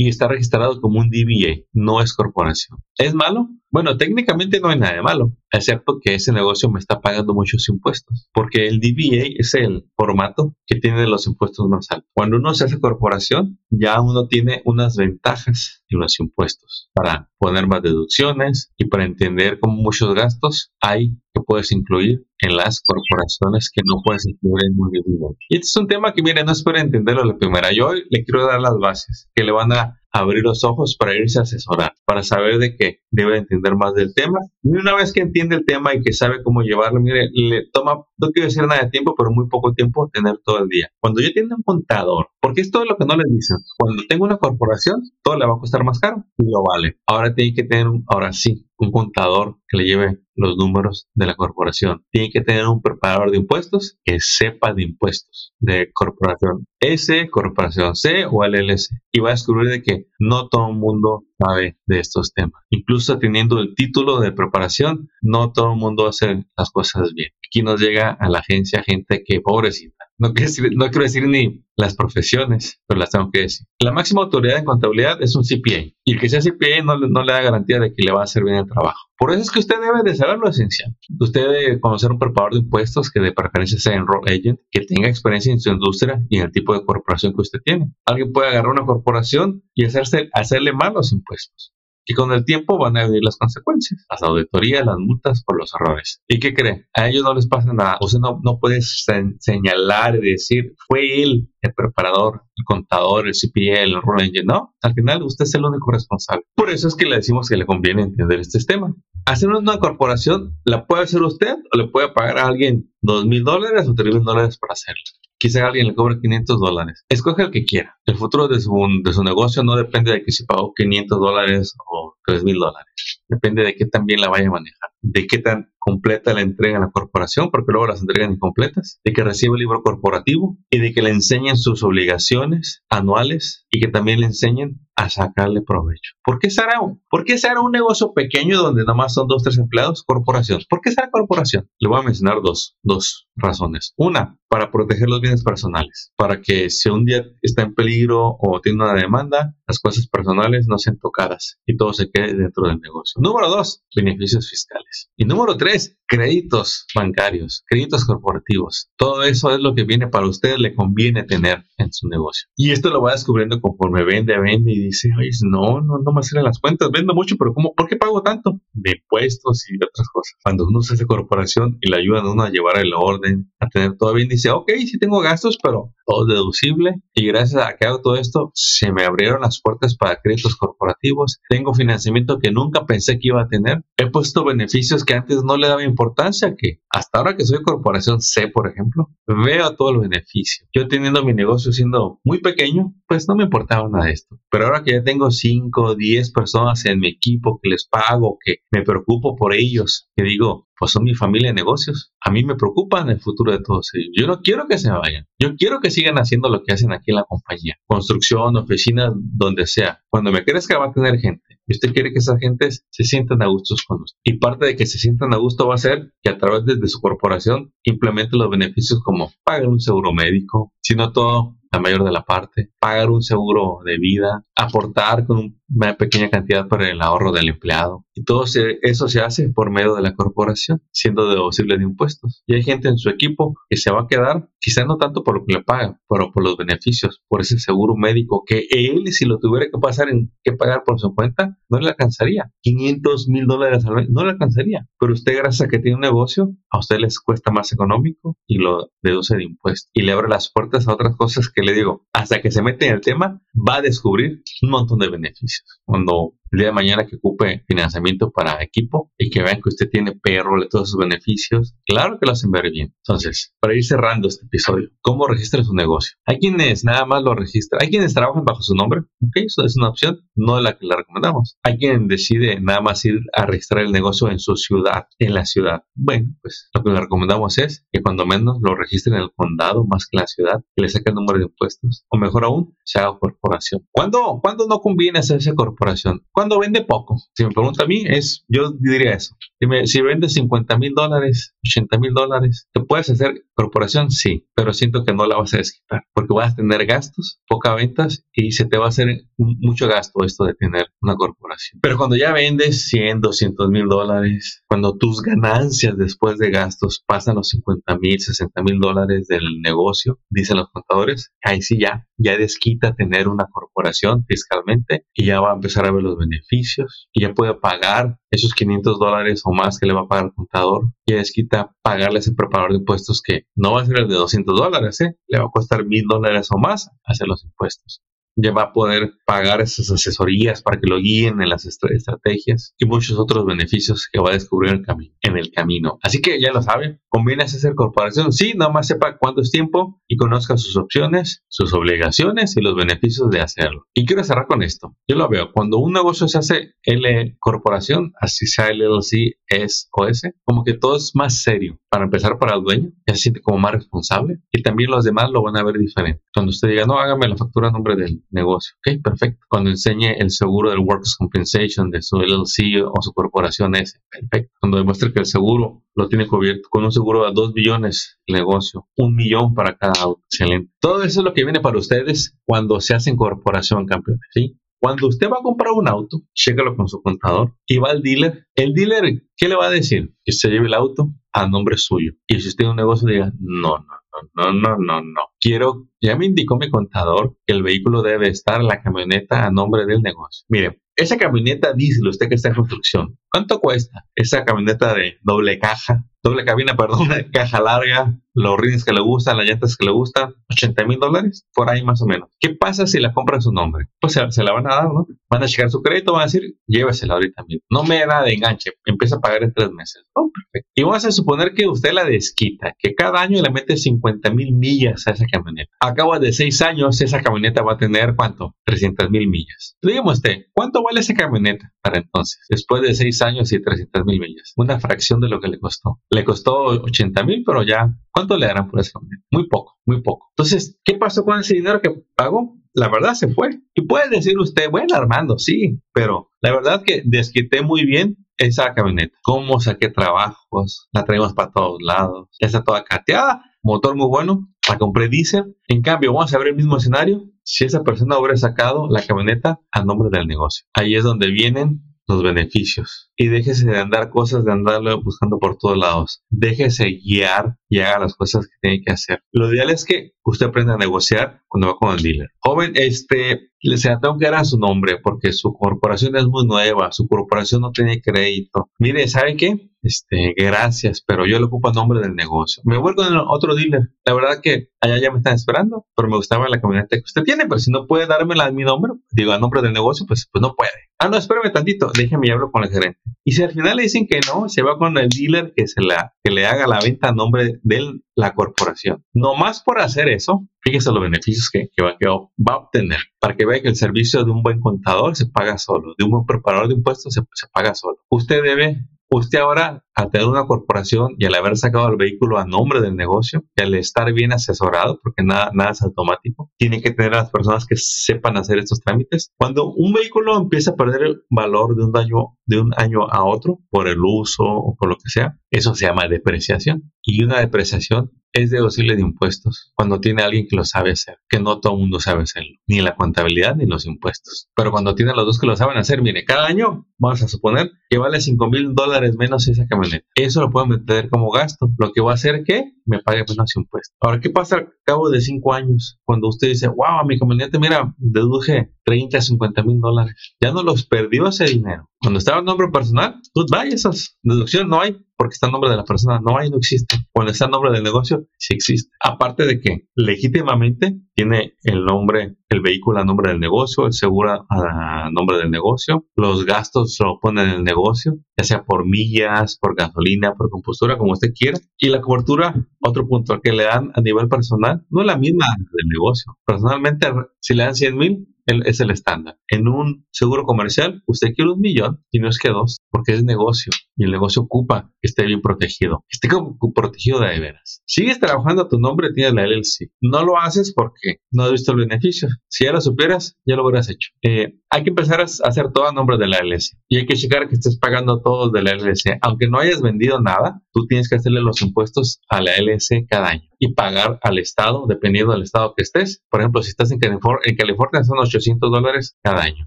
y 0.00 0.08
está 0.08 0.28
registrado 0.28 0.80
como 0.80 0.98
un 0.98 1.10
DBA, 1.10 1.66
no 1.74 2.00
es 2.00 2.14
corporación. 2.14 2.78
¿Es 2.96 3.12
malo? 3.12 3.50
Bueno, 3.72 3.96
técnicamente 3.96 4.58
no 4.58 4.68
hay 4.68 4.78
nada 4.80 4.94
de 4.94 5.02
malo, 5.02 5.36
excepto 5.52 6.00
que 6.02 6.14
ese 6.14 6.32
negocio 6.32 6.68
me 6.70 6.80
está 6.80 7.00
pagando 7.00 7.34
muchos 7.34 7.68
impuestos, 7.68 8.28
porque 8.32 8.66
el 8.66 8.80
DBA 8.80 9.36
es 9.38 9.54
el 9.54 9.84
formato 9.96 10.56
que 10.66 10.80
tiene 10.80 11.06
los 11.06 11.28
impuestos 11.28 11.68
más 11.68 11.86
altos. 11.90 12.10
Cuando 12.12 12.38
uno 12.38 12.52
se 12.54 12.64
hace 12.64 12.80
corporación, 12.80 13.60
ya 13.70 14.00
uno 14.00 14.26
tiene 14.26 14.60
unas 14.64 14.96
ventajas 14.96 15.84
en 15.88 16.00
los 16.00 16.18
impuestos 16.18 16.90
para 16.92 17.30
poner 17.38 17.68
más 17.68 17.82
deducciones 17.82 18.72
y 18.76 18.86
para 18.86 19.04
entender 19.04 19.60
cómo 19.60 19.74
muchos 19.74 20.14
gastos 20.14 20.72
hay 20.80 21.12
que 21.32 21.40
puedes 21.40 21.70
incluir 21.70 22.26
en 22.40 22.56
las 22.56 22.80
corporaciones 22.84 23.70
que 23.72 23.82
no 23.84 24.02
puedes 24.04 24.26
incluir 24.26 24.64
en 24.64 24.80
un 24.80 24.90
individuo. 24.94 25.36
Y 25.48 25.56
este 25.56 25.66
es 25.66 25.76
un 25.76 25.86
tema 25.86 26.12
que, 26.12 26.22
mire, 26.22 26.42
no 26.42 26.50
espero 26.50 26.78
entenderlo 26.78 27.24
la 27.24 27.38
primera. 27.38 27.70
Yo 27.72 27.92
le 27.94 28.24
quiero 28.24 28.46
dar 28.46 28.60
las 28.60 28.76
bases 28.78 29.28
que 29.32 29.44
le 29.44 29.52
van 29.52 29.72
a 29.72 29.99
abrir 30.12 30.42
los 30.42 30.64
ojos 30.64 30.96
para 30.98 31.14
irse 31.14 31.38
a 31.38 31.42
asesorar, 31.42 31.92
para 32.04 32.22
saber 32.22 32.58
de 32.58 32.76
qué 32.76 33.00
debe 33.10 33.38
entender 33.38 33.76
más 33.76 33.94
del 33.94 34.14
tema. 34.14 34.38
Y 34.62 34.70
una 34.70 34.94
vez 34.94 35.12
que 35.12 35.20
entiende 35.20 35.56
el 35.56 35.64
tema 35.64 35.94
y 35.94 36.02
que 36.02 36.12
sabe 36.12 36.42
cómo 36.42 36.62
llevarlo, 36.62 37.00
mire, 37.00 37.28
le 37.32 37.68
toma, 37.72 38.04
no 38.18 38.28
quiero 38.30 38.46
decir 38.46 38.62
nada 38.66 38.82
de 38.82 38.90
tiempo, 38.90 39.14
pero 39.16 39.30
muy 39.30 39.48
poco 39.48 39.72
tiempo 39.72 40.08
tener 40.12 40.38
todo 40.44 40.58
el 40.58 40.68
día. 40.68 40.88
Cuando 41.00 41.20
yo 41.20 41.28
tengo 41.32 41.54
un 41.56 41.62
contador, 41.62 42.28
porque 42.40 42.60
es 42.60 42.70
todo 42.70 42.84
lo 42.84 42.96
que 42.96 43.06
no 43.06 43.16
le 43.16 43.24
dicen, 43.28 43.58
cuando 43.78 44.02
tengo 44.08 44.24
una 44.24 44.38
corporación, 44.38 45.02
todo 45.22 45.36
le 45.36 45.46
va 45.46 45.54
a 45.54 45.58
costar 45.58 45.84
más 45.84 45.98
caro 45.98 46.24
y 46.38 46.44
lo 46.44 46.62
vale. 46.62 46.98
Ahora 47.06 47.34
tiene 47.34 47.54
que 47.54 47.64
tener, 47.64 47.88
un, 47.88 48.04
ahora 48.06 48.32
sí, 48.32 48.66
un 48.80 48.90
contador 48.90 49.58
que 49.68 49.76
le 49.76 49.84
lleve 49.84 50.18
los 50.34 50.56
números 50.56 51.06
de 51.14 51.26
la 51.26 51.34
corporación. 51.34 52.04
Tiene 52.10 52.30
que 52.30 52.40
tener 52.40 52.66
un 52.66 52.80
preparador 52.80 53.30
de 53.30 53.36
impuestos 53.36 53.98
que 54.04 54.18
sepa 54.20 54.72
de 54.72 54.84
impuestos 54.84 55.52
de 55.58 55.90
corporación 55.92 56.66
S, 56.80 57.28
corporación 57.30 57.94
C 57.94 58.24
o 58.24 58.42
LLC. 58.42 58.88
Y 59.12 59.20
va 59.20 59.28
a 59.28 59.32
descubrir 59.32 59.70
de 59.70 59.82
que 59.82 60.06
no 60.18 60.48
todo 60.48 60.68
el 60.70 60.76
mundo 60.76 61.24
sabe 61.38 61.78
de 61.86 62.00
estos 62.00 62.32
temas. 62.32 62.62
Incluso 62.70 63.18
teniendo 63.18 63.58
el 63.58 63.74
título 63.74 64.18
de 64.20 64.32
preparación, 64.32 65.10
no 65.20 65.52
todo 65.52 65.74
el 65.74 65.78
mundo 65.78 66.08
hace 66.08 66.46
las 66.56 66.70
cosas 66.70 67.12
bien. 67.14 67.30
Aquí 67.50 67.62
nos 67.62 67.80
llega 67.80 68.10
a 68.10 68.28
la 68.28 68.38
agencia 68.38 68.82
gente 68.82 69.24
que 69.26 69.40
pobrecita 69.40 70.00
no 70.20 70.34
quiero, 70.34 70.50
decir, 70.50 70.70
no 70.76 70.88
decir 70.88 71.26
ni 71.26 71.64
las 71.78 71.96
profesiones, 71.96 72.78
pero 72.86 73.00
las 73.00 73.08
tengo 73.08 73.30
que 73.30 73.40
decir. 73.40 73.66
La 73.82 73.90
máxima 73.90 74.20
autoridad 74.20 74.58
en 74.58 74.66
contabilidad 74.66 75.22
es 75.22 75.34
un 75.34 75.44
CPA. 75.44 75.80
Y 76.04 76.12
el 76.12 76.20
que 76.20 76.28
sea 76.28 76.40
CPA 76.40 76.82
no, 76.84 76.98
no 76.98 77.24
le 77.24 77.32
da 77.32 77.40
garantía 77.40 77.80
de 77.80 77.94
que 77.94 78.02
le 78.04 78.12
va 78.12 78.20
a 78.20 78.24
hacer 78.24 78.44
bien 78.44 78.56
el 78.56 78.66
trabajo. 78.66 79.00
Por 79.16 79.30
eso 79.30 79.40
es 79.40 79.50
que 79.50 79.60
usted 79.60 79.80
debe 79.80 80.02
de 80.04 80.14
saber 80.14 80.38
lo 80.38 80.50
esencial. 80.50 80.94
Usted 81.18 81.40
debe 81.40 81.80
conocer 81.80 82.10
un 82.10 82.18
preparador 82.18 82.52
de 82.52 82.58
impuestos 82.58 83.10
que 83.10 83.20
de 83.20 83.32
preferencia 83.32 83.78
sea 83.78 83.94
enroll 83.94 84.28
agent, 84.28 84.60
que 84.70 84.82
tenga 84.82 85.08
experiencia 85.08 85.54
en 85.54 85.60
su 85.60 85.70
industria 85.70 86.22
y 86.28 86.36
en 86.36 86.44
el 86.44 86.52
tipo 86.52 86.74
de 86.74 86.84
corporación 86.84 87.32
que 87.32 87.40
usted 87.40 87.60
tiene. 87.64 87.90
Alguien 88.04 88.30
puede 88.30 88.50
agarrar 88.50 88.72
una 88.72 88.84
corporación 88.84 89.62
y 89.74 89.86
hacerse, 89.86 90.28
hacerle 90.34 90.74
mal 90.74 90.92
los 90.92 91.12
impuestos 91.12 91.72
y 92.04 92.14
con 92.14 92.32
el 92.32 92.44
tiempo 92.44 92.78
van 92.78 92.96
a 92.96 93.04
venir 93.04 93.22
las 93.22 93.36
consecuencias, 93.36 94.04
las 94.10 94.22
auditorías, 94.22 94.84
las 94.84 94.96
multas 94.98 95.44
por 95.44 95.58
los 95.58 95.72
errores. 95.74 96.22
¿Y 96.28 96.38
qué 96.38 96.54
cree? 96.54 96.86
A 96.94 97.08
ellos 97.08 97.22
no 97.22 97.34
les 97.34 97.46
pasa 97.46 97.72
nada. 97.72 97.98
Usted 98.00 98.18
no, 98.18 98.40
no 98.42 98.58
puede 98.58 98.80
señalar 98.80 100.16
y 100.16 100.32
decir, 100.32 100.74
fue 100.88 101.22
él 101.22 101.48
el 101.62 101.74
preparador, 101.74 102.42
el 102.56 102.64
contador, 102.64 103.26
el 103.26 103.34
CPA, 103.34 103.82
el 103.82 104.00
role 104.02 104.24
engine. 104.24 104.44
No, 104.44 104.74
al 104.82 104.94
final 104.94 105.22
usted 105.22 105.44
es 105.44 105.54
el 105.54 105.64
único 105.64 105.90
responsable. 105.90 106.44
Por 106.54 106.70
eso 106.70 106.88
es 106.88 106.94
que 106.94 107.06
le 107.06 107.16
decimos 107.16 107.48
que 107.48 107.56
le 107.56 107.66
conviene 107.66 108.02
entender 108.02 108.40
este 108.40 108.58
tema. 108.64 108.94
Hacer 109.26 109.50
una 109.50 109.78
corporación 109.78 110.58
la 110.64 110.86
puede 110.86 111.04
hacer 111.04 111.22
usted 111.22 111.56
o 111.72 111.76
le 111.76 111.88
puede 111.88 112.12
pagar 112.12 112.38
a 112.38 112.46
alguien 112.46 112.90
dos 113.02 113.26
mil 113.26 113.44
dólares 113.44 113.88
o 113.88 113.94
tres 113.94 114.14
mil 114.14 114.24
dólares 114.24 114.58
para 114.58 114.72
hacerlo 114.72 115.00
quizá 115.40 115.66
alguien 115.66 115.88
le 115.88 115.94
cobre 115.94 116.20
500 116.20 116.60
dólares. 116.60 117.04
Escoge 117.08 117.42
el 117.44 117.50
que 117.50 117.64
quiera. 117.64 117.98
El 118.04 118.16
futuro 118.16 118.46
de 118.46 118.60
su, 118.60 118.72
de 119.02 119.12
su 119.12 119.24
negocio 119.24 119.64
no 119.64 119.74
depende 119.74 120.12
de 120.12 120.22
que 120.22 120.30
si 120.30 120.44
pagó 120.44 120.72
500 120.74 121.18
dólares 121.18 121.74
o 121.90 122.14
3 122.26 122.44
mil 122.44 122.58
dólares. 122.58 123.22
Depende 123.26 123.64
de 123.64 123.74
qué 123.74 123.86
tan 123.86 124.04
bien 124.04 124.20
la 124.20 124.28
vaya 124.28 124.46
a 124.46 124.50
manejar, 124.50 124.90
de 125.02 125.26
qué 125.26 125.38
tan 125.38 125.70
completa 125.80 126.34
la 126.34 126.42
entrega 126.42 126.76
a 126.76 126.80
la 126.80 126.90
corporación, 126.90 127.50
porque 127.50 127.72
luego 127.72 127.88
las 127.88 128.00
entregan 128.02 128.32
incompletas, 128.32 129.00
de 129.02 129.12
que 129.12 129.24
reciba 129.24 129.54
el 129.56 129.60
libro 129.60 129.82
corporativo 129.82 130.58
y 130.70 130.78
de 130.78 130.92
que 130.92 131.02
le 131.02 131.10
enseñen 131.10 131.56
sus 131.56 131.82
obligaciones 131.82 132.84
anuales 132.88 133.66
y 133.70 133.80
que 133.80 133.88
también 133.88 134.20
le 134.20 134.26
enseñen 134.26 134.80
a 134.94 135.08
sacarle 135.08 135.62
provecho. 135.62 136.12
¿Por 136.22 136.38
qué 136.38 136.50
será 136.50 136.78
¿por 137.08 137.24
qué 137.24 137.38
será 137.38 137.60
un 137.60 137.72
negocio 137.72 138.12
pequeño 138.12 138.58
donde 138.58 138.84
nomás 138.84 139.14
son 139.14 139.26
dos, 139.26 139.42
tres 139.42 139.56
empleados? 139.56 140.04
Corporación. 140.04 140.60
¿Por 140.68 140.82
qué 140.82 140.90
será 140.90 141.10
corporación? 141.10 141.70
Le 141.78 141.88
voy 141.88 142.00
a 142.00 142.02
mencionar 142.02 142.42
dos, 142.42 142.76
dos 142.82 143.28
razones. 143.34 143.94
Una, 143.96 144.38
para 144.48 144.70
proteger 144.70 145.08
los 145.08 145.22
bienes 145.22 145.42
personales, 145.42 146.12
para 146.16 146.42
que 146.42 146.68
si 146.68 146.90
un 146.90 147.06
día 147.06 147.24
está 147.40 147.62
en 147.62 147.74
peligro 147.74 148.36
o 148.38 148.60
tiene 148.60 148.84
una 148.84 148.94
demanda, 148.94 149.54
las 149.66 149.78
cosas 149.78 150.06
personales 150.08 150.66
no 150.68 150.76
sean 150.76 150.98
tocadas 150.98 151.58
y 151.64 151.76
todo 151.76 151.94
se 151.94 152.10
quede 152.10 152.34
dentro 152.34 152.66
del 152.66 152.80
negocio. 152.80 153.20
Número 153.22 153.48
dos, 153.48 153.82
beneficios 153.96 154.50
fiscales. 154.50 154.89
Y 155.16 155.24
número 155.24 155.56
tres, 155.56 155.96
créditos 156.10 156.86
bancarios, 156.94 157.62
créditos 157.68 158.04
corporativos. 158.04 158.90
Todo 158.96 159.22
eso 159.22 159.52
es 159.52 159.60
lo 159.60 159.74
que 159.74 159.84
viene 159.84 160.08
para 160.08 160.26
usted, 160.26 160.56
le 160.56 160.74
conviene 160.74 161.22
tener 161.22 161.64
en 161.78 161.92
su 161.92 162.08
negocio. 162.08 162.48
Y 162.56 162.72
esto 162.72 162.90
lo 162.90 163.00
va 163.00 163.12
descubriendo 163.12 163.60
conforme 163.60 164.04
vende, 164.04 164.36
vende 164.38 164.72
y 164.72 164.86
dice, 164.86 165.10
oye, 165.16 165.30
no, 165.48 165.80
no, 165.80 165.98
no 166.04 166.12
me 166.12 166.22
salen 166.22 166.44
las 166.44 166.58
cuentas, 166.58 166.90
vendo 166.92 167.14
mucho, 167.14 167.36
pero 167.38 167.54
¿cómo, 167.54 167.74
¿por 167.74 167.88
qué 167.88 167.96
pago 167.96 168.22
tanto? 168.22 168.60
De 168.72 168.92
impuestos 169.00 169.70
y 169.70 169.78
de 169.78 169.86
otras 169.86 170.08
cosas. 170.12 170.34
Cuando 170.42 170.66
uno 170.66 170.82
se 170.82 170.94
hace 170.94 171.06
corporación 171.06 171.78
y 171.80 171.88
le 171.88 171.98
ayudan 171.98 172.26
a 172.26 172.32
uno 172.32 172.42
a 172.42 172.50
llevar 172.50 172.78
el 172.78 172.92
orden, 172.92 173.52
a 173.60 173.68
tener 173.68 173.96
todo 173.96 174.12
bien, 174.14 174.28
dice, 174.28 174.50
ok, 174.50 174.70
sí 174.78 174.98
tengo 174.98 175.20
gastos, 175.20 175.58
pero 175.62 175.94
todo 176.04 176.26
deducible. 176.26 176.96
Y 177.14 177.26
gracias 177.26 177.64
a 177.64 177.76
que 177.76 177.86
hago 177.86 178.00
todo 178.00 178.16
esto, 178.16 178.50
se 178.54 178.90
me 178.90 179.04
abrieron 179.04 179.42
las 179.42 179.60
puertas 179.62 179.96
para 179.96 180.20
créditos 180.20 180.56
corporativos. 180.56 181.38
Tengo 181.48 181.72
financiamiento 181.72 182.40
que 182.40 182.50
nunca 182.50 182.84
pensé 182.84 183.20
que 183.20 183.28
iba 183.28 183.42
a 183.42 183.48
tener. 183.48 183.84
He 183.96 184.10
puesto 184.10 184.44
beneficios 184.44 184.79
que 185.06 185.14
antes 185.14 185.42
no 185.44 185.56
le 185.56 185.68
daba 185.68 185.82
importancia, 185.82 186.54
que 186.56 186.80
hasta 186.90 187.18
ahora 187.18 187.36
que 187.36 187.44
soy 187.44 187.62
corporación 187.62 188.20
C, 188.20 188.48
por 188.48 188.68
ejemplo, 188.68 189.10
veo 189.26 189.76
todos 189.76 189.92
los 189.94 190.02
beneficios. 190.02 190.68
Yo 190.74 190.88
teniendo 190.88 191.24
mi 191.24 191.34
negocio 191.34 191.72
siendo 191.72 192.20
muy 192.24 192.40
pequeño, 192.40 192.94
pues 193.06 193.28
no 193.28 193.36
me 193.36 193.44
importaba 193.44 193.88
nada 193.88 194.06
de 194.06 194.12
esto. 194.12 194.38
Pero 194.50 194.66
ahora 194.66 194.82
que 194.82 194.92
ya 194.92 195.02
tengo 195.02 195.30
5 195.30 195.80
o 195.82 195.94
10 195.94 196.32
personas 196.32 196.84
en 196.86 197.00
mi 197.00 197.08
equipo 197.08 197.60
que 197.62 197.70
les 197.70 197.86
pago, 197.86 198.38
que 198.44 198.58
me 198.70 198.82
preocupo 198.82 199.36
por 199.36 199.54
ellos, 199.54 200.08
que 200.16 200.24
digo, 200.24 200.68
pues 200.78 200.92
son 200.92 201.04
mi 201.04 201.14
familia 201.14 201.50
de 201.50 201.54
negocios. 201.54 202.12
A 202.20 202.30
mí 202.30 202.42
me 202.42 202.56
preocupan 202.56 203.10
el 203.10 203.20
futuro 203.20 203.52
de 203.52 203.60
todos 203.62 203.90
ellos. 203.94 204.12
Yo 204.18 204.26
no 204.26 204.40
quiero 204.40 204.66
que 204.66 204.78
se 204.78 204.90
vayan. 204.90 205.26
Yo 205.38 205.54
quiero 205.56 205.80
que 205.80 205.90
sigan 205.90 206.16
haciendo 206.16 206.48
lo 206.48 206.62
que 206.62 206.72
hacen 206.72 206.92
aquí 206.92 207.10
en 207.10 207.16
la 207.16 207.24
compañía. 207.24 207.76
Construcción, 207.86 208.56
oficina, 208.56 209.12
donde 209.14 209.66
sea. 209.66 210.02
Cuando 210.08 210.32
me 210.32 210.42
crezca 210.42 210.78
va 210.78 210.86
a 210.86 210.92
tener 210.92 211.18
gente. 211.18 211.49
Y 211.66 211.74
usted 211.74 211.92
quiere 211.92 212.12
que 212.12 212.18
esas 212.18 212.38
gentes 212.40 212.84
se 212.90 213.04
sientan 213.04 213.42
a 213.42 213.48
gusto 213.48 213.74
con 213.86 214.02
usted. 214.02 214.18
Y 214.24 214.38
parte 214.38 214.66
de 214.66 214.76
que 214.76 214.86
se 214.86 214.98
sientan 214.98 215.32
a 215.34 215.38
gusto 215.38 215.68
va 215.68 215.74
a 215.74 215.78
ser 215.78 216.12
que 216.22 216.30
a 216.30 216.38
través 216.38 216.64
de, 216.64 216.88
su 216.88 217.00
corporación 217.00 217.72
implemente 217.84 218.36
los 218.36 218.50
beneficios 218.50 219.00
como 219.04 219.30
pagar 219.44 219.68
un 219.68 219.80
seguro 219.80 220.12
médico, 220.12 220.72
sino 220.80 221.12
todo 221.12 221.59
la 221.72 221.80
mayor 221.80 222.04
de 222.04 222.12
la 222.12 222.24
parte, 222.24 222.72
pagar 222.78 223.10
un 223.10 223.22
seguro 223.22 223.78
de 223.84 223.98
vida, 223.98 224.44
aportar 224.56 225.26
con 225.26 225.60
una 225.72 225.96
pequeña 225.96 226.30
cantidad 226.30 226.66
para 226.66 226.88
el 226.88 227.00
ahorro 227.00 227.32
del 227.32 227.48
empleado. 227.48 228.06
Y 228.14 228.24
todo 228.24 228.44
eso 228.44 229.08
se 229.08 229.20
hace 229.20 229.48
por 229.50 229.70
medio 229.70 229.94
de 229.94 230.02
la 230.02 230.14
corporación, 230.14 230.82
siendo 230.92 231.28
deducible 231.28 231.78
de 231.78 231.84
impuestos. 231.84 232.42
Y 232.46 232.54
hay 232.54 232.62
gente 232.62 232.88
en 232.88 232.98
su 232.98 233.08
equipo 233.08 233.54
que 233.68 233.76
se 233.76 233.92
va 233.92 234.02
a 234.02 234.06
quedar, 234.08 234.48
quizá 234.58 234.84
no 234.84 234.96
tanto 234.96 235.22
por 235.22 235.38
lo 235.38 235.44
que 235.46 235.54
le 235.54 235.62
pagan, 235.62 236.00
pero 236.08 236.32
por 236.32 236.42
los 236.42 236.56
beneficios, 236.56 237.22
por 237.28 237.40
ese 237.40 237.58
seguro 237.58 237.94
médico 237.96 238.42
que 238.44 238.66
él, 238.70 239.06
si 239.12 239.24
lo 239.24 239.38
tuviera 239.38 239.66
que 239.66 239.78
pasar 239.78 240.08
en 240.08 240.32
que 240.42 240.52
pagar 240.52 240.82
por 240.84 240.98
su 240.98 241.14
cuenta, 241.14 241.56
no 241.68 241.78
le 241.78 241.88
alcanzaría. 241.88 242.52
500 242.62 243.28
mil 243.28 243.46
dólares 243.46 243.86
al 243.86 243.94
mes, 243.94 244.10
no 244.10 244.24
le 244.24 244.32
alcanzaría. 244.32 244.88
Pero 244.98 245.12
usted, 245.12 245.36
gracias 245.36 245.66
a 245.66 245.70
que 245.70 245.78
tiene 245.78 245.94
un 245.94 246.02
negocio, 246.02 246.50
a 246.70 246.78
usted 246.78 246.98
les 246.98 247.20
cuesta 247.20 247.52
más 247.52 247.72
económico 247.72 248.36
y 248.46 248.58
lo 248.58 248.90
deduce 249.02 249.36
de 249.36 249.44
impuestos. 249.44 249.90
Y 249.94 250.02
le 250.02 250.12
abre 250.12 250.28
las 250.28 250.50
puertas 250.52 250.88
a 250.88 250.92
otras 250.92 251.16
cosas 251.16 251.48
que 251.48 251.59
le 251.62 251.74
digo, 251.74 252.06
hasta 252.12 252.40
que 252.40 252.50
se 252.50 252.62
mete 252.62 252.86
en 252.86 252.94
el 252.94 253.00
tema, 253.00 253.40
va 253.54 253.76
a 253.76 253.82
descubrir 253.82 254.42
un 254.62 254.70
montón 254.70 254.98
de 254.98 255.08
beneficios. 255.08 255.80
Cuando 255.84 256.34
el 256.52 256.58
día 256.58 256.68
de 256.68 256.72
mañana 256.72 257.06
que 257.06 257.16
ocupe 257.16 257.64
financiamiento 257.66 258.32
para 258.32 258.62
equipo 258.62 259.12
y 259.16 259.30
que 259.30 259.42
vean 259.42 259.56
que 259.56 259.68
usted 259.68 259.88
tiene 259.88 260.12
payroll 260.12 260.64
y 260.64 260.68
todos 260.68 260.90
sus 260.90 260.98
beneficios, 260.98 261.76
claro 261.86 262.18
que 262.18 262.26
lo 262.26 262.32
hacen 262.32 262.50
ver 262.50 262.70
bien. 262.70 262.94
Entonces, 263.06 263.54
para 263.60 263.74
ir 263.74 263.84
cerrando 263.84 264.28
este 264.28 264.46
episodio, 264.46 264.88
¿cómo 265.00 265.28
registra 265.28 265.62
su 265.62 265.74
negocio? 265.74 266.16
Hay 266.26 266.38
quienes 266.38 266.84
nada 266.84 267.04
más 267.06 267.22
lo 267.22 267.34
registran, 267.34 267.82
hay 267.82 267.90
quienes 267.90 268.14
trabajan 268.14 268.44
bajo 268.44 268.62
su 268.62 268.74
nombre, 268.74 269.00
ok, 269.00 269.36
eso 269.36 269.64
es 269.64 269.76
una 269.76 269.90
opción, 269.90 270.18
no 270.34 270.60
la 270.60 270.76
que 270.76 270.86
le 270.86 270.96
recomendamos. 270.96 271.56
Hay 271.62 271.78
quien 271.78 272.08
decide 272.08 272.60
nada 272.60 272.80
más 272.80 273.04
ir 273.04 273.20
a 273.32 273.46
registrar 273.46 273.84
el 273.84 273.92
negocio 273.92 274.28
en 274.28 274.40
su 274.40 274.56
ciudad, 274.56 275.06
en 275.18 275.34
la 275.34 275.44
ciudad. 275.44 275.84
Bueno, 275.94 276.34
pues 276.42 276.68
lo 276.74 276.82
que 276.82 276.90
le 276.90 277.00
recomendamos 277.00 277.58
es 277.58 277.86
que 277.92 278.02
cuando 278.02 278.26
menos 278.26 278.58
lo 278.60 278.74
registren 278.74 279.16
en 279.16 279.22
el 279.22 279.30
condado 279.34 279.84
más 279.84 280.06
que 280.06 280.16
en 280.16 280.22
la 280.22 280.26
ciudad, 280.26 280.64
que 280.74 280.82
le 280.82 280.88
saquen 280.88 281.12
el 281.12 281.14
número 281.14 281.38
de 281.38 281.44
impuestos, 281.44 282.04
o 282.08 282.18
mejor 282.18 282.44
aún, 282.44 282.76
se 282.84 282.98
haga 282.98 283.18
corporación. 283.40 283.86
¿Cuándo, 283.90 284.40
¿cuándo 284.42 284.66
no 284.66 284.80
conviene 284.80 285.18
hacerse 285.18 285.54
corporación? 285.54 286.26
Cuando 286.32 286.58
vende 286.58 286.84
poco. 286.84 287.16
Si 287.34 287.44
me 287.44 287.50
pregunta 287.50 287.84
a 287.84 287.86
mí, 287.86 288.04
es, 288.06 288.44
yo 288.48 288.72
diría 288.78 289.14
eso. 289.14 289.34
Dime, 289.60 289.86
si 289.86 290.00
vendes 290.00 290.32
50 290.32 290.78
mil 290.78 290.94
dólares, 290.94 291.54
80 291.66 291.98
mil 291.98 292.14
dólares, 292.14 292.68
¿te 292.72 292.80
puedes 292.80 293.10
hacer 293.10 293.44
corporación? 293.52 294.10
Sí, 294.10 294.48
pero 294.54 294.72
siento 294.72 295.04
que 295.04 295.12
no 295.12 295.26
la 295.26 295.36
vas 295.36 295.52
a 295.52 295.58
desquitar 295.58 296.04
porque 296.14 296.32
vas 296.32 296.52
a 296.52 296.56
tener 296.56 296.86
gastos, 296.86 297.40
poca 297.46 297.74
ventas 297.74 298.24
y 298.32 298.52
se 298.52 298.64
te 298.64 298.78
va 298.78 298.86
a 298.86 298.88
hacer 298.88 299.08
mucho 299.36 299.86
gasto 299.86 300.24
esto 300.24 300.44
de 300.44 300.54
tener 300.54 300.86
una 301.02 301.14
corporación. 301.14 301.80
Pero 301.82 301.98
cuando 301.98 302.16
ya 302.16 302.32
vendes 302.32 302.86
100, 302.86 303.20
200 303.20 303.68
mil 303.68 303.86
dólares, 303.86 304.62
cuando 304.66 304.96
tus 304.96 305.20
ganancias 305.20 305.96
después 305.98 306.38
de 306.38 306.50
gastos 306.50 307.04
pasan 307.06 307.36
los 307.36 307.48
50 307.48 307.98
mil, 307.98 308.18
60 308.18 308.62
mil 308.62 308.78
dólares 308.78 309.26
del 309.28 309.60
negocio, 309.62 310.20
dicen 310.30 310.56
los 310.56 310.70
contadores, 310.70 311.32
ahí 311.42 311.60
sí 311.60 311.78
ya, 311.78 312.06
ya 312.16 312.38
desquita 312.38 312.94
tener 312.94 313.28
una 313.28 313.46
corporación 313.50 314.24
fiscalmente 314.26 315.04
y 315.12 315.26
ya 315.26 315.40
va 315.40 315.50
a 315.50 315.54
empezar 315.54 315.86
a 315.86 315.92
ver 315.92 316.02
los 316.02 316.16
beneficios 316.16 317.08
y 317.12 317.22
ya 317.22 317.34
puede 317.34 317.54
pagar 317.54 318.19
esos 318.30 318.54
500 318.54 318.98
dólares 318.98 319.42
o 319.44 319.52
más 319.52 319.78
que 319.78 319.86
le 319.86 319.94
va 319.94 320.02
a 320.02 320.08
pagar 320.08 320.26
el 320.26 320.34
contador 320.34 320.92
y 321.04 321.14
desquita 321.14 321.74
pagarle 321.82 322.18
a 322.18 322.20
ese 322.20 322.34
preparador 322.34 322.72
de 322.72 322.78
impuestos 322.78 323.22
que 323.22 323.46
no 323.54 323.72
va 323.72 323.82
a 323.82 323.86
ser 323.86 323.98
el 324.00 324.08
de 324.08 324.14
200 324.14 324.56
dólares, 324.56 325.00
¿eh? 325.00 325.16
le 325.26 325.38
va 325.38 325.46
a 325.46 325.50
costar 325.50 325.84
mil 325.84 326.04
dólares 326.08 326.48
o 326.52 326.58
más 326.58 326.90
hacer 327.04 327.26
los 327.26 327.44
impuestos 327.44 328.02
ya 328.42 328.52
va 328.52 328.62
a 328.62 328.72
poder 328.72 329.12
pagar 329.26 329.60
esas 329.60 329.90
asesorías 329.90 330.62
para 330.62 330.80
que 330.80 330.88
lo 330.88 330.98
guíen 330.98 331.40
en 331.40 331.48
las 331.48 331.66
estrategias 331.66 332.74
y 332.78 332.86
muchos 332.86 333.18
otros 333.18 333.44
beneficios 333.44 334.08
que 334.10 334.20
va 334.20 334.30
a 334.30 334.34
descubrir 334.34 334.72
el, 334.72 334.84
en 335.22 335.36
el 335.36 335.50
camino. 335.50 335.98
Así 336.02 336.20
que 336.20 336.40
ya 336.40 336.52
lo 336.52 336.62
sabe, 336.62 337.00
conviene 337.08 337.44
hacer 337.44 337.74
corporación, 337.74 338.32
sí, 338.32 338.54
nada 338.56 338.72
más 338.72 338.86
sepa 338.86 339.18
cuánto 339.18 339.40
es 339.40 339.50
tiempo 339.50 340.00
y 340.08 340.16
conozca 340.16 340.56
sus 340.56 340.76
opciones, 340.76 341.44
sus 341.48 341.72
obligaciones 341.74 342.56
y 342.56 342.60
los 342.60 342.74
beneficios 342.74 343.30
de 343.30 343.40
hacerlo. 343.40 343.86
Y 343.94 344.06
quiero 344.06 344.24
cerrar 344.24 344.46
con 344.46 344.62
esto. 344.62 344.96
Yo 345.08 345.16
lo 345.16 345.28
veo, 345.28 345.52
cuando 345.52 345.78
un 345.78 345.92
negocio 345.92 346.28
se 346.28 346.38
hace 346.38 346.74
L 346.82 347.36
corporación, 347.38 348.12
así 348.20 348.46
sea 348.46 348.70
LLC, 348.72 349.36
S 349.48 349.86
o 349.92 350.06
S, 350.06 350.32
como 350.44 350.64
que 350.64 350.74
todo 350.74 350.96
es 350.96 351.12
más 351.14 351.42
serio. 351.42 351.78
Para 351.90 352.04
empezar, 352.04 352.38
para 352.38 352.56
el 352.56 352.62
dueño, 352.62 352.90
ya 353.06 353.14
se 353.14 353.22
siente 353.22 353.40
como 353.40 353.58
más 353.58 353.72
responsable 353.72 354.38
y 354.50 354.62
también 354.62 354.90
los 354.90 355.04
demás 355.04 355.30
lo 355.30 355.42
van 355.42 355.56
a 355.56 355.64
ver 355.64 355.76
diferente. 355.76 356.22
Cuando 356.32 356.50
usted 356.50 356.68
diga, 356.68 356.86
no, 356.86 356.98
hágame 356.98 357.28
la 357.28 357.36
factura 357.36 357.68
a 357.68 357.72
nombre 357.72 357.96
del 357.96 358.22
negocio. 358.30 358.74
Ok, 358.78 359.02
perfecto. 359.02 359.44
Cuando 359.48 359.70
enseñe 359.70 360.14
el 360.18 360.30
seguro 360.30 360.70
del 360.70 360.80
Workers' 360.80 361.16
Compensation 361.16 361.90
de 361.90 362.02
su 362.02 362.16
LLC 362.16 362.84
o 362.86 363.02
su 363.02 363.12
corporación 363.12 363.74
S, 363.74 364.00
perfecto. 364.10 364.52
Cuando 364.60 364.78
demuestre 364.78 365.12
que 365.12 365.20
el 365.20 365.26
seguro 365.26 365.82
lo 365.94 366.08
tiene 366.08 366.26
cubierto 366.26 366.68
con 366.70 366.84
un 366.84 366.92
seguro 366.92 367.26
a 367.26 367.32
2 367.32 367.52
billones 367.52 368.18
el 368.26 368.36
negocio, 368.36 368.88
un 368.96 369.14
millón 369.14 369.54
para 369.54 369.76
cada 369.76 370.00
auto. 370.00 370.22
Excelente. 370.30 370.72
Todo 370.80 371.02
eso 371.02 371.20
es 371.20 371.24
lo 371.24 371.34
que 371.34 371.44
viene 371.44 371.60
para 371.60 371.78
ustedes 371.78 372.38
cuando 372.44 372.80
se 372.80 372.94
hacen 372.94 373.16
corporación, 373.16 373.86
campeones. 373.86 374.20
¿sí? 374.32 374.56
Cuando 374.80 375.08
usted 375.08 375.28
va 375.28 375.36
a 375.40 375.42
comprar 375.42 375.72
un 375.72 375.88
auto, 375.88 376.22
chécalo 376.32 376.74
con 376.74 376.88
su 376.88 377.02
contador 377.02 377.54
y 377.66 377.76
va 377.76 377.90
al 377.90 378.00
dealer. 378.00 378.46
El 378.54 378.72
dealer, 378.72 379.24
¿qué 379.36 379.48
le 379.48 379.56
va 379.56 379.66
a 379.66 379.70
decir? 379.70 380.14
Que 380.24 380.32
se 380.32 380.48
lleve 380.48 380.68
el 380.68 380.74
auto 380.74 381.12
a 381.32 381.46
nombre 381.46 381.76
suyo. 381.76 382.12
Y 382.26 382.40
si 382.40 382.48
usted 382.48 382.60
tiene 382.60 382.70
un 382.70 382.76
negocio, 382.76 383.06
diga, 383.06 383.30
no, 383.38 383.78
no, 383.78 383.99
no, 384.34 384.52
no, 384.52 384.76
no, 384.78 385.00
no. 385.02 385.20
Quiero, 385.40 385.86
ya 386.00 386.16
me 386.16 386.26
indicó 386.26 386.56
mi 386.56 386.70
contador 386.70 387.36
que 387.46 387.52
el 387.52 387.62
vehículo 387.62 388.02
debe 388.02 388.28
estar 388.28 388.62
la 388.62 388.82
camioneta 388.82 389.44
a 389.44 389.50
nombre 389.50 389.86
del 389.86 390.02
negocio. 390.02 390.44
Mire, 390.48 390.80
esa 390.96 391.16
camioneta 391.16 391.72
dice 391.72 392.00
usted 392.06 392.28
que 392.28 392.34
está 392.34 392.48
en 392.48 392.54
construcción. 392.54 393.18
¿Cuánto 393.30 393.60
cuesta 393.60 394.04
esa 394.14 394.44
camioneta 394.44 394.94
de 394.94 395.18
doble 395.22 395.58
caja 395.58 396.04
doble 396.22 396.44
cabina, 396.44 396.76
perdón, 396.76 397.08
caja 397.32 397.60
larga, 397.60 398.14
los 398.34 398.58
rines 398.58 398.84
que 398.84 398.92
le 398.92 399.00
gustan, 399.00 399.36
las 399.36 399.46
llantas 399.46 399.76
que 399.76 399.86
le 399.86 399.92
gustan, 399.92 400.34
80 400.50 400.84
mil 400.84 400.98
dólares, 400.98 401.46
por 401.54 401.68
ahí 401.68 401.82
más 401.82 402.00
o 402.02 402.06
menos. 402.06 402.28
¿Qué 402.38 402.50
pasa 402.50 402.86
si 402.86 403.00
la 403.00 403.12
compra 403.12 403.36
en 403.36 403.42
su 403.42 403.52
nombre? 403.52 403.86
Pues 404.00 404.12
se, 404.12 404.42
la 404.42 404.52
van 404.52 404.66
a 404.70 404.76
dar, 404.76 404.84
¿no? 404.84 405.06
Van 405.28 405.42
a 405.42 405.46
checar 405.46 405.70
su 405.70 405.82
crédito, 405.82 406.12
van 406.12 406.22
a 406.22 406.24
decir, 406.26 406.42
llévesela 406.66 407.14
ahorita 407.14 407.44
mismo. 407.46 407.62
No 407.70 407.82
me 407.82 408.04
da 408.06 408.22
de 408.22 408.34
enganche, 408.34 408.72
empieza 408.84 409.16
a 409.16 409.20
pagar 409.20 409.42
en 409.42 409.52
tres 409.52 409.70
meses. 409.72 410.04
Oh, 410.14 410.30
perfecto. 410.32 410.70
Y 410.74 410.82
vamos 410.82 411.04
a 411.04 411.10
suponer 411.10 411.54
que 411.54 411.66
usted 411.66 411.92
la 411.92 412.04
desquita, 412.04 412.74
que 412.78 412.94
cada 412.94 413.20
año 413.20 413.42
le 413.42 413.50
mete 413.50 413.76
50 413.76 414.30
mil 414.30 414.54
millas 414.54 415.06
a 415.06 415.12
esa 415.12 415.24
camioneta. 415.26 415.70
A 415.80 415.94
de 416.18 416.32
seis 416.32 416.62
años, 416.62 417.00
esa 417.00 417.22
camioneta 417.22 417.62
va 417.62 417.74
a 417.74 417.78
tener, 417.78 418.14
¿cuánto? 418.16 418.54
300 418.64 419.10
mil 419.10 419.28
millas. 419.28 419.76
Dígame 419.82 420.12
usted, 420.12 420.46
¿cuánto 420.52 420.79
vale 420.82 421.00
esa 421.00 421.14
camioneta 421.14 421.72
para 421.82 421.98
entonces? 421.98 422.40
Después 422.48 422.82
de 422.82 422.94
seis 422.94 423.22
años 423.22 423.52
y 423.52 423.62
300 423.62 424.04
mil 424.04 424.20
millas. 424.20 424.52
Una 424.56 424.80
fracción 424.80 425.20
de 425.20 425.28
lo 425.28 425.40
que 425.40 425.48
le 425.48 425.58
costó 425.58 426.00
le 426.10 426.24
costó 426.24 426.64
80 426.66 427.22
mil, 427.24 427.42
pero 427.44 427.62
ya, 427.62 427.94
¿cuánto 428.10 428.36
le 428.36 428.46
darán 428.46 428.70
por 428.70 428.80
esa 428.80 428.92
camioneta? 428.92 429.24
Muy 429.30 429.48
poco, 429.48 429.78
muy 429.86 430.02
poco. 430.02 430.28
Entonces, 430.32 430.78
¿qué 430.84 430.94
pasó 430.94 431.24
con 431.24 431.40
ese 431.40 431.54
dinero 431.54 431.80
que 431.80 431.90
pagó? 432.14 432.56
La 432.72 432.88
verdad 432.88 433.14
se 433.14 433.28
fue. 433.28 433.50
Y 433.74 433.82
puede 433.82 434.08
decir 434.08 434.38
usted, 434.38 434.70
bueno, 434.70 434.94
Armando, 434.94 435.38
sí, 435.38 435.80
pero 435.92 436.30
la 436.40 436.52
verdad 436.52 436.82
que 436.84 437.02
desquité 437.04 437.62
muy 437.62 437.84
bien 437.84 438.16
esa 438.38 438.74
camioneta. 438.74 439.16
¿Cómo 439.22 439.60
saqué 439.60 439.90
trabajos? 439.90 440.88
La 440.92 441.04
traemos 441.04 441.34
para 441.34 441.50
todos 441.50 441.78
lados. 441.82 442.28
Ya 442.40 442.46
está 442.46 442.62
toda 442.62 442.84
cateada, 442.84 443.42
motor 443.62 443.96
muy 443.96 444.08
bueno. 444.08 444.48
La 444.68 444.78
compré 444.78 445.08
diésel. 445.08 445.56
En 445.68 445.82
cambio, 445.82 446.12
vamos 446.12 446.32
a 446.32 446.38
ver 446.38 446.48
el 446.48 446.56
mismo 446.56 446.76
escenario. 446.76 447.24
Si 447.52 447.64
esa 447.64 447.82
persona 447.82 448.16
hubiera 448.16 448.36
sacado 448.36 448.88
la 448.88 449.04
camioneta 449.04 449.58
a 449.72 449.84
nombre 449.84 450.08
del 450.16 450.28
negocio. 450.28 450.64
Ahí 450.72 450.94
es 450.94 451.02
donde 451.02 451.32
vienen 451.32 451.82
los 452.06 452.22
beneficios. 452.22 453.10
Y 453.16 453.26
déjese 453.26 453.66
de 453.66 453.78
andar 453.78 454.10
cosas, 454.10 454.44
de 454.44 454.52
andarlo 454.52 455.02
buscando 455.02 455.38
por 455.40 455.56
todos 455.56 455.76
lados. 455.76 456.22
Déjese 456.28 457.00
guiar 457.04 457.56
y 457.68 457.80
haga 457.80 457.98
las 458.00 458.14
cosas 458.14 458.46
que 458.46 458.54
tiene 458.60 458.82
que 458.84 458.92
hacer. 458.92 459.20
Lo 459.32 459.52
ideal 459.52 459.70
es 459.70 459.84
que 459.84 460.12
usted 460.24 460.46
aprenda 460.46 460.74
a 460.74 460.78
negociar 460.78 461.42
cuando 461.48 461.68
va 461.68 461.76
con 461.76 461.92
el 461.92 462.02
dealer. 462.02 462.28
Joven, 462.38 462.72
este, 462.76 463.50
se 463.60 463.96
tengo 464.00 464.16
que 464.16 464.30
dar 464.30 464.46
su 464.46 464.58
nombre 464.58 464.98
porque 465.02 465.32
su 465.32 465.52
corporación 465.52 466.14
es 466.16 466.26
muy 466.26 466.46
nueva, 466.46 466.92
su 466.92 467.08
corporación 467.08 467.62
no 467.62 467.72
tiene 467.72 468.00
crédito. 468.00 468.70
Mire, 468.78 469.08
¿sabe 469.08 469.36
qué? 469.36 469.69
Este, 469.82 470.34
gracias, 470.36 471.02
pero 471.06 471.26
yo 471.26 471.38
le 471.38 471.46
ocupo 471.46 471.68
a 471.68 471.72
nombre 471.72 472.00
del 472.00 472.14
negocio. 472.14 472.62
Me 472.66 472.76
voy 472.78 472.94
con 472.94 473.06
otro 473.28 473.54
dealer. 473.54 473.80
La 474.04 474.14
verdad 474.14 474.40
que 474.42 474.68
allá 474.80 474.98
ya 474.98 475.10
me 475.10 475.18
están 475.18 475.34
esperando, 475.34 475.86
pero 475.96 476.08
me 476.08 476.16
gustaba 476.16 476.48
la 476.48 476.60
camioneta 476.60 476.96
que 476.96 477.02
usted 477.04 477.22
tiene, 477.22 477.46
pero 477.46 477.58
si 477.58 477.70
no 477.70 477.86
puede 477.86 478.06
dármela 478.06 478.46
a 478.46 478.52
mi 478.52 478.62
nombre, 478.62 478.92
digo 479.10 479.32
a 479.32 479.38
nombre 479.38 479.62
del 479.62 479.72
negocio, 479.72 480.04
pues, 480.06 480.28
pues 480.30 480.42
no 480.42 480.54
puede. 480.54 480.70
Ah, 480.98 481.08
no, 481.08 481.16
espérame 481.16 481.50
tantito, 481.52 481.90
déjeme 481.96 482.30
hablo 482.30 482.50
con 482.50 482.62
el 482.62 482.70
gerente. 482.70 483.00
Y 483.24 483.32
si 483.32 483.42
al 483.42 483.52
final 483.52 483.76
le 483.76 483.84
dicen 483.84 484.06
que 484.06 484.20
no, 484.26 484.48
se 484.48 484.62
va 484.62 484.76
con 484.76 484.98
el 484.98 485.08
dealer 485.08 485.52
que, 485.56 485.66
se 485.66 485.80
la, 485.80 486.12
que 486.22 486.30
le 486.30 486.46
haga 486.46 486.66
la 486.66 486.80
venta 486.80 487.08
a 487.08 487.12
nombre 487.12 487.58
de 487.62 488.00
la 488.16 488.34
corporación. 488.34 489.04
No 489.14 489.34
más 489.34 489.62
por 489.62 489.80
hacer 489.80 490.08
eso, 490.08 490.46
fíjese 490.60 490.92
los 490.92 491.00
beneficios 491.00 491.48
que, 491.50 491.70
va, 491.82 491.96
va, 491.96 492.54
a 492.54 492.56
obtener. 492.58 492.98
Para 493.18 493.34
que 493.36 493.46
vea 493.46 493.62
que 493.62 493.68
el 493.68 493.76
servicio 493.76 494.24
de 494.24 494.30
un 494.30 494.42
buen 494.42 494.60
contador 494.60 495.16
se 495.16 495.26
paga 495.26 495.56
solo, 495.56 495.94
de 495.96 496.04
un 496.04 496.10
buen 496.10 496.26
preparador 496.26 496.68
de 496.68 496.74
impuestos 496.74 497.14
se, 497.14 497.22
se 497.32 497.46
paga 497.52 497.74
solo. 497.74 497.96
Usted 498.10 498.42
debe 498.42 498.84
Usted 499.12 499.40
ahora, 499.40 499.84
al 499.96 500.10
tener 500.10 500.28
una 500.28 500.46
corporación 500.46 501.16
y 501.18 501.24
al 501.24 501.34
haber 501.34 501.56
sacado 501.56 501.88
el 501.88 501.96
vehículo 501.96 502.38
a 502.38 502.44
nombre 502.44 502.80
del 502.80 502.94
negocio, 502.94 503.42
al 503.56 503.74
estar 503.74 504.12
bien 504.12 504.32
asesorado, 504.32 505.00
porque 505.02 505.24
nada, 505.24 505.50
nada 505.52 505.72
es 505.72 505.82
automático, 505.82 506.52
tiene 506.56 506.80
que 506.80 506.92
tener 506.92 507.14
a 507.14 507.22
las 507.22 507.30
personas 507.30 507.66
que 507.66 507.74
sepan 507.76 508.36
hacer 508.36 508.58
estos 508.58 508.80
trámites. 508.80 509.32
Cuando 509.36 509.72
un 509.72 509.92
vehículo 509.92 510.38
empieza 510.38 510.70
a 510.70 510.76
perder 510.76 511.02
el 511.02 511.22
valor 511.28 511.74
de 511.74 511.86
un 511.86 511.96
año, 511.96 512.38
de 512.46 512.60
un 512.60 512.72
año 512.76 513.10
a 513.10 513.24
otro 513.24 513.58
por 513.68 513.88
el 513.88 513.98
uso 514.00 514.44
o 514.44 514.76
por 514.76 514.88
lo 514.88 514.94
que 514.94 515.10
sea, 515.10 515.36
eso 515.50 515.74
se 515.74 515.86
llama 515.86 516.06
depreciación. 516.08 516.92
y 517.02 517.24
una 517.24 517.40
depreciación 517.40 518.12
es 518.32 518.50
deducible 518.50 518.96
de 518.96 519.02
impuestos 519.02 519.72
cuando 519.74 520.00
tiene 520.00 520.22
alguien 520.22 520.46
que 520.48 520.56
lo 520.56 520.64
sabe 520.64 520.92
hacer, 520.92 521.16
que 521.28 521.40
no 521.40 521.60
todo 521.60 521.76
mundo 521.76 522.00
sabe 522.00 522.22
hacerlo, 522.22 522.50
ni 522.66 522.80
la 522.80 522.96
contabilidad 522.96 523.56
ni 523.56 523.66
los 523.66 523.86
impuestos. 523.86 524.48
Pero 524.54 524.70
cuando 524.70 524.94
tiene 524.94 525.12
los 525.14 525.24
dos 525.24 525.38
que 525.38 525.46
lo 525.46 525.56
saben 525.56 525.78
hacer, 525.78 526.02
mire, 526.02 526.24
cada 526.24 526.46
año 526.46 526.86
vamos 526.98 527.22
a 527.22 527.28
suponer 527.28 527.70
que 527.88 527.98
vale 527.98 528.20
5 528.20 528.48
mil 528.48 528.74
dólares 528.74 529.16
menos 529.16 529.48
esa 529.48 529.66
camioneta. 529.66 530.06
Eso 530.14 530.40
lo 530.40 530.50
puedo 530.50 530.66
meter 530.66 531.08
como 531.08 531.30
gasto, 531.30 531.70
lo 531.78 531.92
que 531.92 532.00
va 532.00 532.12
a 532.12 532.14
hacer 532.14 532.44
que 532.44 532.72
me 532.84 533.00
pague 533.00 533.24
menos 533.28 533.56
impuestos. 533.56 533.96
Ahora, 534.00 534.20
¿qué 534.20 534.30
pasa 534.30 534.56
al 534.56 534.72
cabo 534.84 535.10
de 535.10 535.20
5 535.20 535.54
años? 535.54 535.98
Cuando 536.04 536.28
usted 536.28 536.48
dice, 536.48 536.68
wow, 536.68 537.06
mi 537.06 537.18
camioneta, 537.18 537.58
mira, 537.58 537.94
deduje 537.98 538.72
30, 538.84 539.20
50 539.20 539.62
mil 539.62 539.80
dólares. 539.80 540.34
Ya 540.40 540.52
no 540.52 540.62
los 540.62 540.86
perdió 540.86 541.28
ese 541.28 541.44
dinero. 541.46 541.88
Cuando 542.00 542.18
estaba 542.18 542.38
en 542.38 542.44
nombre 542.46 542.68
personal, 542.68 543.20
pues 543.32 543.46
vaya, 543.50 543.74
esas 543.74 544.18
deducciones 544.22 544.68
no 544.68 544.80
hay 544.80 544.96
porque 545.20 545.34
está 545.34 545.48
en 545.48 545.52
nombre 545.52 545.68
de 545.68 545.76
la 545.76 545.84
persona. 545.84 546.18
No 546.18 546.38
hay, 546.38 546.48
no 546.48 546.56
existe. 546.56 546.96
Cuando 547.12 547.30
está 547.30 547.44
en 547.44 547.50
nombre 547.50 547.70
del 547.72 547.82
negocio, 547.82 548.26
sí 548.38 548.54
existe. 548.54 548.90
Aparte 549.04 549.44
de 549.44 549.60
que 549.60 549.86
legítimamente 549.94 550.98
tiene 551.20 551.54
el 551.64 551.84
nombre, 551.84 552.36
el 552.48 552.62
vehículo 552.62 552.98
a 552.98 553.04
nombre 553.04 553.30
del 553.30 553.40
negocio, 553.40 553.84
el 553.84 553.92
seguro 553.92 554.46
a 554.48 555.10
nombre 555.12 555.36
del 555.36 555.50
negocio, 555.50 556.06
los 556.16 556.46
gastos 556.46 556.96
lo 557.04 557.18
pone 557.20 557.42
en 557.42 557.50
el 557.50 557.64
negocio, 557.64 558.14
ya 558.38 558.44
sea 558.44 558.64
por 558.64 558.86
millas, 558.86 559.58
por 559.60 559.76
gasolina, 559.76 560.32
por 560.34 560.48
compostura, 560.48 560.96
como 560.96 561.12
usted 561.12 561.32
quiera. 561.38 561.58
Y 561.76 561.90
la 561.90 562.00
cobertura, 562.00 562.54
otro 562.80 563.06
punto 563.06 563.38
que 563.42 563.52
le 563.52 563.64
dan 563.64 563.92
a 563.94 564.00
nivel 564.00 564.28
personal, 564.28 564.82
no 564.88 565.02
es 565.02 565.06
la 565.06 565.18
misma 565.18 565.44
del 565.58 565.88
negocio. 565.88 566.38
Personalmente, 566.46 567.08
si 567.38 567.54
le 567.54 567.64
dan 567.64 567.74
100 567.74 567.98
mil, 567.98 568.26
es 568.46 568.80
el 568.80 568.90
estándar. 568.90 569.38
En 569.48 569.68
un 569.68 570.06
seguro 570.10 570.44
comercial, 570.44 571.02
usted 571.06 571.32
quiere 571.34 571.52
un 571.52 571.60
millón 571.60 572.04
y 572.10 572.18
no 572.18 572.28
es 572.28 572.38
que 572.38 572.48
dos, 572.48 572.78
porque 572.90 573.12
es 573.12 573.22
negocio 573.22 573.70
y 573.96 574.04
el 574.04 574.10
negocio 574.10 574.42
ocupa 574.42 574.92
que 575.00 575.08
esté 575.08 575.24
bien 575.26 575.40
protegido. 575.40 576.04
Esté 576.08 576.28
protegido 576.74 577.20
de 577.20 577.38
veras. 577.38 577.82
Sigues 577.86 578.18
trabajando 578.18 578.62
a 578.62 578.68
tu 578.68 578.78
nombre, 578.78 579.12
tienes 579.12 579.34
la 579.34 579.46
LLC. 579.46 579.92
No 580.00 580.24
lo 580.24 580.38
haces 580.38 580.72
porque 580.74 581.09
no 581.30 581.44
has 581.44 581.52
visto 581.52 581.72
el 581.72 581.78
beneficio. 581.78 582.28
Si 582.48 582.64
ya 582.64 582.72
lo 582.72 582.80
supieras, 582.80 583.36
ya 583.46 583.56
lo 583.56 583.64
hubieras 583.64 583.88
hecho. 583.88 584.10
Eh, 584.22 584.54
hay 584.70 584.84
que 584.84 584.90
empezar 584.90 585.20
a 585.20 585.24
hacer 585.24 585.72
todo 585.72 585.88
a 585.88 585.92
nombre 585.92 586.16
de 586.16 586.28
la 586.28 586.38
LLC 586.42 586.76
y 586.88 586.98
hay 586.98 587.06
que 587.06 587.14
checar 587.14 587.48
que 587.48 587.54
estés 587.54 587.78
pagando 587.78 588.20
todo 588.22 588.50
de 588.50 588.62
la 588.62 588.74
LLC. 588.74 589.18
Aunque 589.22 589.48
no 589.48 589.58
hayas 589.58 589.82
vendido 589.82 590.20
nada, 590.20 590.62
tú 590.72 590.86
tienes 590.86 591.08
que 591.08 591.16
hacerle 591.16 591.40
los 591.40 591.60
impuestos 591.62 592.20
a 592.28 592.40
la 592.40 592.52
LLC 592.56 593.06
cada 593.08 593.30
año 593.30 593.48
y 593.58 593.74
pagar 593.74 594.18
al 594.22 594.38
Estado, 594.38 594.86
dependiendo 594.88 595.32
del 595.32 595.42
Estado 595.42 595.74
que 595.76 595.82
estés. 595.82 596.22
Por 596.30 596.40
ejemplo, 596.40 596.62
si 596.62 596.70
estás 596.70 596.90
en 596.92 596.98
California, 596.98 597.42
en 597.44 597.56
California 597.56 598.04
son 598.04 598.18
800 598.18 598.70
dólares 598.70 599.16
cada 599.22 599.42
año. 599.42 599.66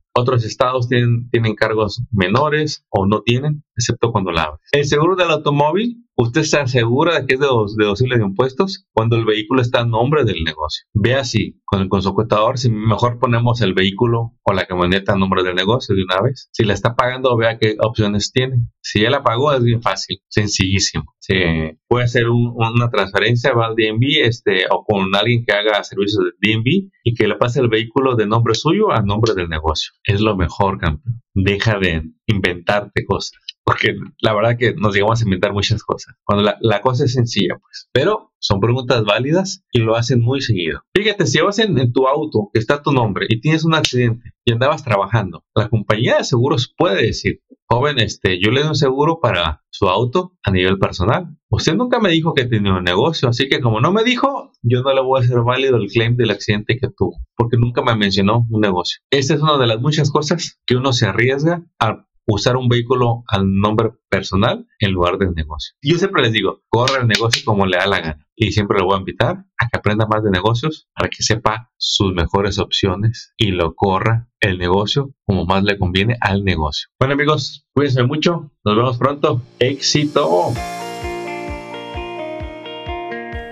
Otros 0.15 0.43
estados 0.45 0.87
tienen, 0.89 1.29
tienen 1.29 1.55
cargos 1.55 2.01
menores 2.11 2.85
o 2.89 3.05
no 3.05 3.21
tienen, 3.21 3.63
excepto 3.75 4.11
cuando 4.11 4.31
la 4.31 4.43
abres. 4.43 4.61
El 4.71 4.85
seguro 4.85 5.15
del 5.15 5.29
automóvil 5.29 6.03
usted 6.23 6.43
se 6.43 6.57
asegura 6.57 7.19
de 7.19 7.25
que 7.25 7.35
es 7.35 7.39
deducible 7.39 8.17
de 8.17 8.23
impuestos 8.23 8.85
cuando 8.91 9.15
el 9.15 9.25
vehículo 9.25 9.61
está 9.61 9.81
a 9.81 9.85
nombre 9.85 10.23
del 10.23 10.43
negocio. 10.43 10.85
Vea 10.93 11.23
si 11.23 11.61
con, 11.65 11.89
con 11.89 12.01
su 12.01 12.13
contador, 12.13 12.57
si 12.57 12.69
mejor 12.69 13.19
ponemos 13.19 13.61
el 13.61 13.73
vehículo 13.73 14.33
o 14.43 14.53
la 14.53 14.65
camioneta 14.65 15.13
a 15.13 15.17
nombre 15.17 15.43
del 15.43 15.55
negocio 15.55 15.95
de 15.95 16.03
una 16.03 16.21
vez. 16.21 16.49
Si 16.51 16.63
la 16.63 16.73
está 16.73 16.95
pagando, 16.95 17.35
vea 17.37 17.57
qué 17.57 17.75
opciones 17.79 18.31
tiene. 18.31 18.57
Si 18.81 19.01
ya 19.01 19.09
la 19.09 19.23
pagó, 19.23 19.53
es 19.53 19.63
bien 19.63 19.81
fácil, 19.81 20.19
sencillísimo. 20.27 21.15
Se 21.19 21.77
puede 21.87 22.05
hacer 22.05 22.29
una 22.29 22.89
transferencia, 22.89 23.53
va 23.53 23.67
al 23.67 23.75
DNB 23.75 24.23
este, 24.23 24.65
o 24.69 24.83
con 24.83 25.15
alguien 25.15 25.45
que 25.45 25.53
haga 25.53 25.83
servicios 25.83 26.23
de 26.23 26.53
DNB 26.53 26.89
y 27.03 27.13
que 27.13 27.27
le 27.27 27.35
pase 27.35 27.59
el 27.59 27.69
vehículo 27.69 28.15
de 28.15 28.27
nombre 28.27 28.55
suyo 28.55 28.91
a 28.91 29.01
nombre 29.01 29.33
del 29.33 29.49
negocio. 29.49 29.91
Es 30.03 30.19
lo 30.21 30.35
mejor, 30.35 30.79
campeón. 30.79 31.21
Deja 31.33 31.79
de 31.79 32.03
inventarte 32.27 33.05
cosas 33.05 33.39
porque 33.63 33.95
la 34.19 34.33
verdad 34.33 34.57
que 34.57 34.73
nos 34.75 34.93
llegamos 34.93 35.21
a 35.21 35.23
inventar 35.23 35.53
muchas 35.53 35.83
cosas. 35.83 36.15
Cuando 36.23 36.53
la, 36.59 36.81
cosa 36.81 37.05
es 37.05 37.13
sencilla, 37.13 37.57
pues. 37.61 37.89
Pero 37.91 38.33
son 38.39 38.59
preguntas 38.59 39.03
válidas 39.05 39.63
y 39.71 39.79
lo 39.79 39.95
hacen 39.95 40.21
muy 40.21 40.41
seguido. 40.41 40.81
Fíjate, 40.93 41.25
si 41.25 41.39
vas 41.39 41.59
en, 41.59 41.93
tu 41.93 42.07
auto, 42.07 42.49
que 42.51 42.59
está 42.59 42.81
tu 42.81 42.91
nombre, 42.91 43.25
y 43.29 43.39
tienes 43.39 43.63
un 43.63 43.73
accidente 43.73 44.33
y 44.45 44.51
andabas 44.51 44.83
trabajando, 44.83 45.45
la 45.55 45.69
compañía 45.69 46.17
de 46.17 46.25
seguros 46.25 46.73
puede 46.77 47.05
decir, 47.05 47.39
joven, 47.69 47.99
este, 47.99 48.39
yo 48.43 48.51
le 48.51 48.61
doy 48.61 48.69
un 48.69 48.75
seguro 48.75 49.19
para 49.21 49.63
su 49.69 49.87
auto 49.87 50.33
a 50.43 50.51
nivel 50.51 50.77
personal. 50.77 51.37
Usted 51.49 51.75
nunca 51.75 51.99
me 51.99 52.09
dijo 52.09 52.33
que 52.33 52.45
tenía 52.45 52.73
un 52.73 52.83
negocio, 52.83 53.29
así 53.29 53.47
que 53.47 53.61
como 53.61 53.79
no 53.79 53.93
me 53.93 54.03
dijo, 54.03 54.51
yo 54.61 54.81
no 54.81 54.93
le 54.93 55.01
voy 55.01 55.21
a 55.21 55.23
hacer 55.23 55.39
válido 55.41 55.77
el 55.77 55.87
claim 55.87 56.17
del 56.17 56.31
accidente 56.31 56.77
que 56.77 56.89
tuvo, 56.89 57.17
porque 57.37 57.57
nunca 57.57 57.81
me 57.81 57.95
mencionó 57.95 58.45
un 58.49 58.59
negocio. 58.59 58.99
Esta 59.09 59.35
es 59.35 59.41
una 59.41 59.57
de 59.57 59.67
las 59.67 59.79
muchas 59.79 60.11
cosas 60.11 60.59
que 60.65 60.75
uno 60.75 60.91
se 60.91 61.05
arriesga 61.05 61.63
a 61.79 62.05
usar 62.27 62.57
un 62.57 62.69
vehículo 62.69 63.23
al 63.27 63.43
nombre 63.45 63.91
personal 64.09 64.65
en 64.79 64.91
lugar 64.91 65.17
del 65.17 65.33
negocio. 65.33 65.75
Yo 65.81 65.97
siempre 65.97 66.21
les 66.21 66.31
digo, 66.31 66.61
corre 66.69 67.01
el 67.01 67.07
negocio 67.07 67.43
como 67.45 67.65
le 67.65 67.77
da 67.77 67.87
la 67.87 67.99
gana. 67.99 68.27
Y 68.35 68.51
siempre 68.51 68.79
lo 68.79 68.85
voy 68.85 68.95
a 68.95 68.99
invitar 68.99 69.45
a 69.57 69.67
que 69.67 69.77
aprenda 69.77 70.07
más 70.07 70.23
de 70.23 70.31
negocios 70.31 70.89
para 70.95 71.09
que 71.09 71.21
sepa 71.21 71.71
sus 71.77 72.13
mejores 72.13 72.57
opciones 72.57 73.33
y 73.37 73.51
lo 73.51 73.75
corra 73.75 74.29
el 74.39 74.57
negocio 74.57 75.13
como 75.25 75.45
más 75.45 75.63
le 75.63 75.77
conviene 75.77 76.17
al 76.19 76.43
negocio. 76.43 76.89
Bueno 76.99 77.13
amigos, 77.13 77.67
cuídense 77.73 78.03
mucho. 78.03 78.51
Nos 78.63 78.75
vemos 78.75 78.97
pronto. 78.97 79.41
Éxito. 79.59 80.53